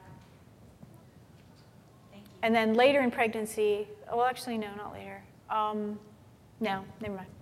[2.42, 5.22] And then later in pregnancy, well, actually, no, not later.
[5.48, 5.98] Um,
[6.60, 7.28] no, never mind.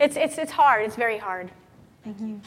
[0.00, 0.84] It's, it's, it's hard.
[0.84, 1.52] It's very hard.
[2.04, 2.42] Um,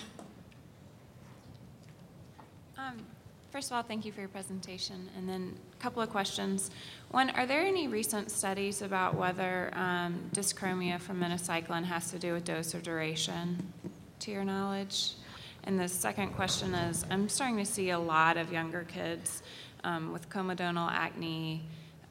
[3.52, 5.10] First of all, thank you for your presentation.
[5.18, 6.70] And then a couple of questions.
[7.12, 12.34] One, are there any recent studies about whether um, dyschromia from minocycline has to do
[12.34, 13.74] with dose or duration,
[14.20, 15.14] to your knowledge?
[15.64, 19.44] And the second question is, I'm starting to see a lot of younger kids
[19.84, 21.62] um, with comedonal acne,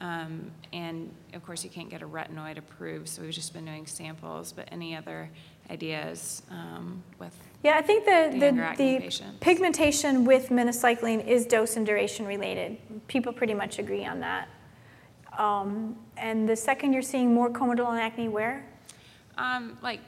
[0.01, 3.87] um, and of course, you can't get a retinoid approved, so we've just been doing
[3.87, 5.31] samples, but any other
[5.71, 7.35] ideas um, with
[7.67, 12.79] Yeah, I think the, The the, the pigmentation with minocycline is dose and duration related.
[13.09, 14.49] People pretty much agree on that.
[15.37, 18.65] Um, and the second you're seeing more comedonal acne where?
[19.37, 19.99] Um, like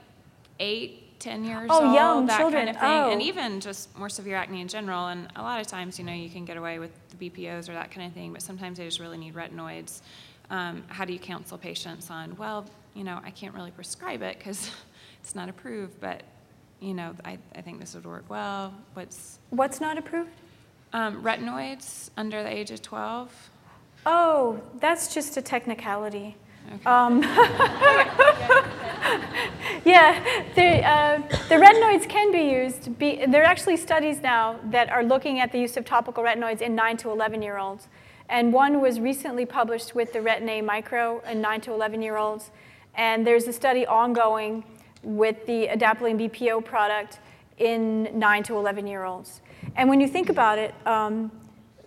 [0.61, 2.67] eight, ten years Oh, old, young that children.
[2.67, 3.25] kind of thing, and Oh.
[3.25, 5.09] even just more severe acne in general.
[5.09, 7.73] And a lot of times, you know, you can get away with the BPOs or
[7.73, 10.03] that kind of thing, but sometimes they just really need retinoids.
[10.49, 12.37] Um, how do you counsel patients on?
[12.37, 14.71] Well, you know, I can't really prescribe it because
[15.25, 16.23] it's not approved, but
[16.81, 18.73] you know, I, I think this would work well.
[18.95, 20.31] What's What's not approved?
[20.93, 23.51] Um, retinoids under the age of 12?
[24.07, 26.35] Oh, that's just a technicality.
[26.87, 27.23] Um,
[29.85, 30.23] yeah,
[30.55, 31.19] the, uh,
[31.49, 32.99] the retinoids can be used.
[32.99, 36.61] Be, there are actually studies now that are looking at the use of topical retinoids
[36.61, 37.89] in 9 to 11 year olds.
[38.29, 42.51] And one was recently published with the Retin-A Micro in 9 to 11 year olds.
[42.95, 44.65] And there's a study ongoing
[45.09, 47.19] with the adapalene BPO product
[47.57, 49.41] in 9 to 11 year olds.
[49.75, 51.33] And when you think about it, um,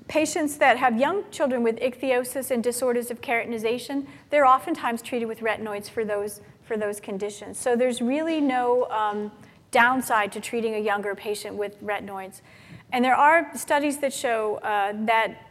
[0.07, 5.39] patients that have young children with ichthyosis and disorders of keratinization, they're oftentimes treated with
[5.39, 7.59] retinoids for those, for those conditions.
[7.59, 9.31] So there's really no um,
[9.69, 12.41] downside to treating a younger patient with retinoids.
[12.91, 15.47] And there are studies that show uh, that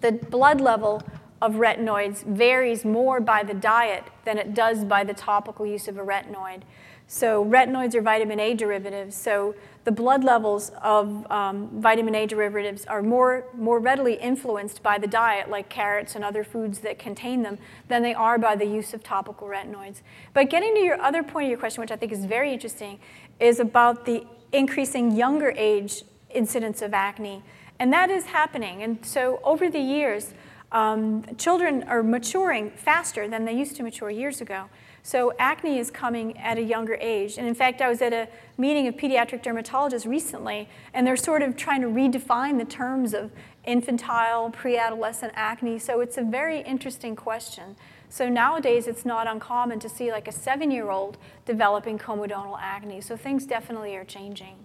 [0.00, 1.02] the blood level
[1.42, 5.98] of retinoids varies more by the diet than it does by the topical use of
[5.98, 6.62] a retinoid.
[7.06, 9.14] So retinoids are vitamin A derivatives.
[9.14, 14.98] So the blood levels of um, vitamin A derivatives are more, more readily influenced by
[14.98, 18.64] the diet, like carrots and other foods that contain them, than they are by the
[18.64, 20.00] use of topical retinoids.
[20.32, 22.98] But getting to your other point of your question, which I think is very interesting,
[23.38, 27.42] is about the increasing younger age incidence of acne.
[27.78, 28.82] And that is happening.
[28.82, 30.32] And so over the years,
[30.72, 34.70] um, children are maturing faster than they used to mature years ago.
[35.06, 37.36] So acne is coming at a younger age.
[37.36, 38.26] And in fact, I was at a
[38.56, 43.30] meeting of pediatric dermatologists recently, and they're sort of trying to redefine the terms of
[43.66, 45.78] infantile, pre-adolescent acne.
[45.78, 47.76] So it's a very interesting question.
[48.08, 53.02] So nowadays, it's not uncommon to see like a seven-year-old developing comedonal acne.
[53.02, 54.64] So things definitely are changing.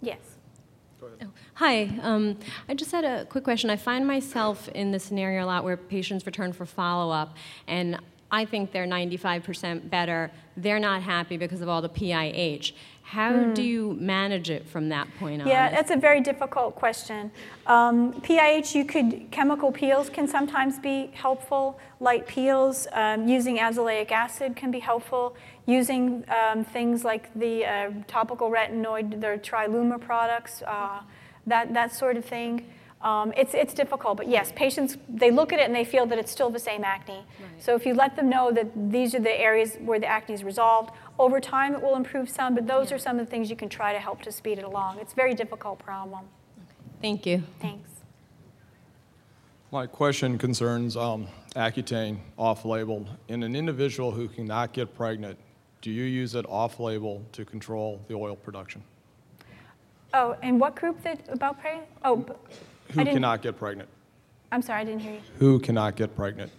[0.00, 0.36] Yes.
[1.54, 2.38] Hi, um,
[2.68, 3.70] I just had a quick question.
[3.70, 7.36] I find myself in the scenario a lot where patients return for follow-up,
[7.66, 7.98] and
[8.32, 10.30] I think they're 95% better.
[10.56, 12.72] They're not happy because of all the PIH.
[13.02, 13.54] How mm.
[13.56, 15.48] do you manage it from that point on?
[15.48, 17.32] Yeah, that's a very difficult question.
[17.66, 21.80] Um, PIH, you could chemical peels can sometimes be helpful.
[21.98, 25.34] Light peels um, using azelaic acid can be helpful.
[25.66, 31.00] Using um, things like the uh, topical retinoid, the Tri-Luma products, uh,
[31.48, 32.64] that that sort of thing.
[33.02, 36.18] Um, it's, it's difficult, but yes, patients, they look at it and they feel that
[36.18, 37.14] it's still the same acne.
[37.14, 37.24] Right.
[37.58, 40.44] So if you let them know that these are the areas where the acne is
[40.44, 42.96] resolved, over time it will improve some, but those yeah.
[42.96, 44.98] are some of the things you can try to help to speed it along.
[44.98, 46.26] It's a very difficult problem.
[46.58, 46.74] Okay.
[47.00, 47.42] Thank you.
[47.58, 47.88] Thanks.
[49.72, 51.26] My question concerns um,
[51.56, 53.06] Accutane off-label.
[53.28, 55.38] In an individual who cannot get pregnant,
[55.80, 58.82] do you use it off-label to control the oil production?
[60.12, 61.86] Oh, and what group that about pregnant?
[62.04, 62.26] Oh,
[62.92, 63.88] who cannot get pregnant?
[64.52, 65.20] I'm sorry, I didn't hear you.
[65.38, 66.50] Who cannot get pregnant?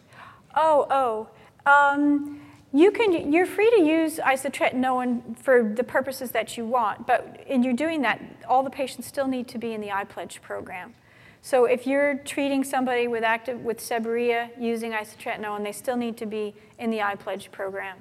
[0.56, 1.28] Oh, oh.
[1.66, 2.42] Um,
[2.74, 7.64] you can, you're free to use isotretinoin for the purposes that you want, but in
[7.64, 10.94] you doing that, all the patients still need to be in the iPledge program.
[11.42, 16.26] So if you're treating somebody with active with seborrhea using isotretinoin, they still need to
[16.26, 17.98] be in the iPledge program.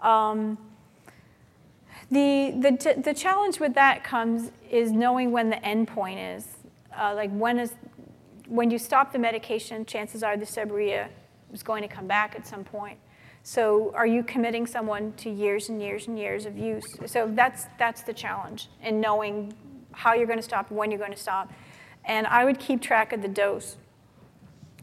[0.00, 0.56] Um,
[2.10, 6.46] the, the, the challenge with that comes is knowing when the endpoint is
[6.98, 7.74] uh, like when is
[8.46, 11.08] when you stop the medication, chances are the seborrhea
[11.52, 12.98] is going to come back at some point.
[13.42, 16.84] So are you committing someone to years and years and years of use?
[17.06, 19.54] So that's that's the challenge in knowing
[19.92, 21.50] how you're going to stop, when you're going to stop.
[22.04, 23.76] And I would keep track of the dose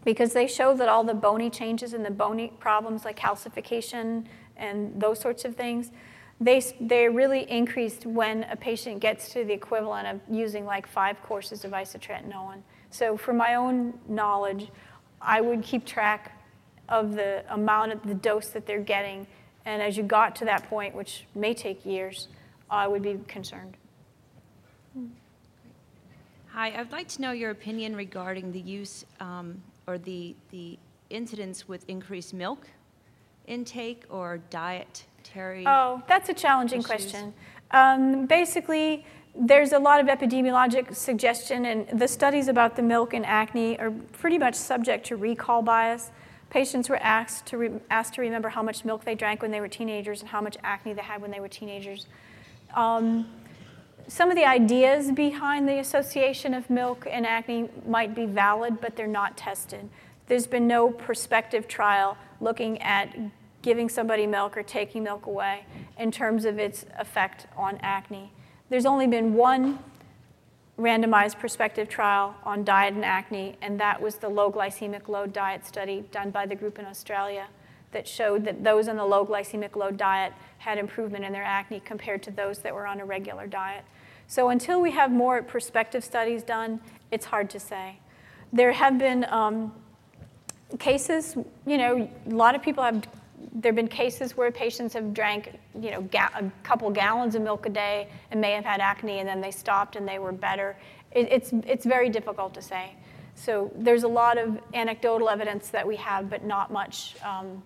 [0.03, 4.99] because they show that all the bony changes and the bony problems like calcification and
[5.01, 5.91] those sorts of things,
[6.39, 11.21] they, they really increased when a patient gets to the equivalent of using like five
[11.23, 12.61] courses of isotretinoin.
[12.89, 14.69] So from my own knowledge,
[15.21, 16.43] I would keep track
[16.89, 19.27] of the amount of the dose that they're getting.
[19.65, 22.27] And as you got to that point, which may take years,
[22.69, 23.77] I would be concerned.
[26.49, 30.77] Hi, I'd like to know your opinion regarding the use um, or the, the
[31.09, 32.67] incidence with increased milk
[33.47, 35.63] intake or diet Terry?
[35.65, 36.87] Oh, that's a challenging issues?
[36.87, 37.33] question.
[37.71, 39.05] Um, basically,
[39.37, 43.91] there's a lot of epidemiologic suggestion, and the studies about the milk and acne are
[44.13, 46.11] pretty much subject to recall bias.
[46.49, 49.59] Patients were asked to, re- asked to remember how much milk they drank when they
[49.59, 52.07] were teenagers and how much acne they had when they were teenagers.
[52.75, 53.27] Um,
[54.07, 58.95] some of the ideas behind the association of milk and acne might be valid, but
[58.95, 59.89] they're not tested.
[60.27, 63.15] There's been no prospective trial looking at
[63.65, 65.65] giving somebody milk or taking milk away
[65.97, 68.31] in terms of its effect on acne.
[68.69, 69.79] There's only been one
[70.77, 75.65] randomized prospective trial on diet and acne, and that was the low glycemic load diet
[75.65, 77.47] study done by the group in Australia
[77.91, 81.79] that showed that those on the low glycemic load diet had improvement in their acne
[81.79, 83.83] compared to those that were on a regular diet.
[84.27, 87.97] So until we have more prospective studies done, it's hard to say.
[88.53, 89.73] There have been um,
[90.77, 91.35] cases,
[91.65, 93.07] you know, a lot of people have,
[93.55, 97.65] there have been cases where patients have drank, you know, a couple gallons of milk
[97.65, 100.75] a day and may have had acne and then they stopped and they were better.
[101.11, 102.91] It, it's, it's very difficult to say.
[103.33, 107.63] So there's a lot of anecdotal evidence that we have, but not much um,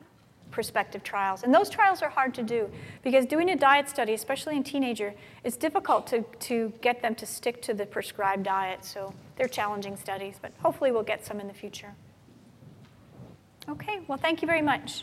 [0.52, 1.44] prospective trials.
[1.44, 2.70] And those trials are hard to do
[3.02, 5.14] because doing a diet study, especially in teenager,
[5.44, 8.86] it's difficult to, to get them to stick to the prescribed diet.
[8.86, 11.96] So they're challenging studies, but hopefully we'll get some in the future.
[13.68, 15.02] Okay, well, thank you very much.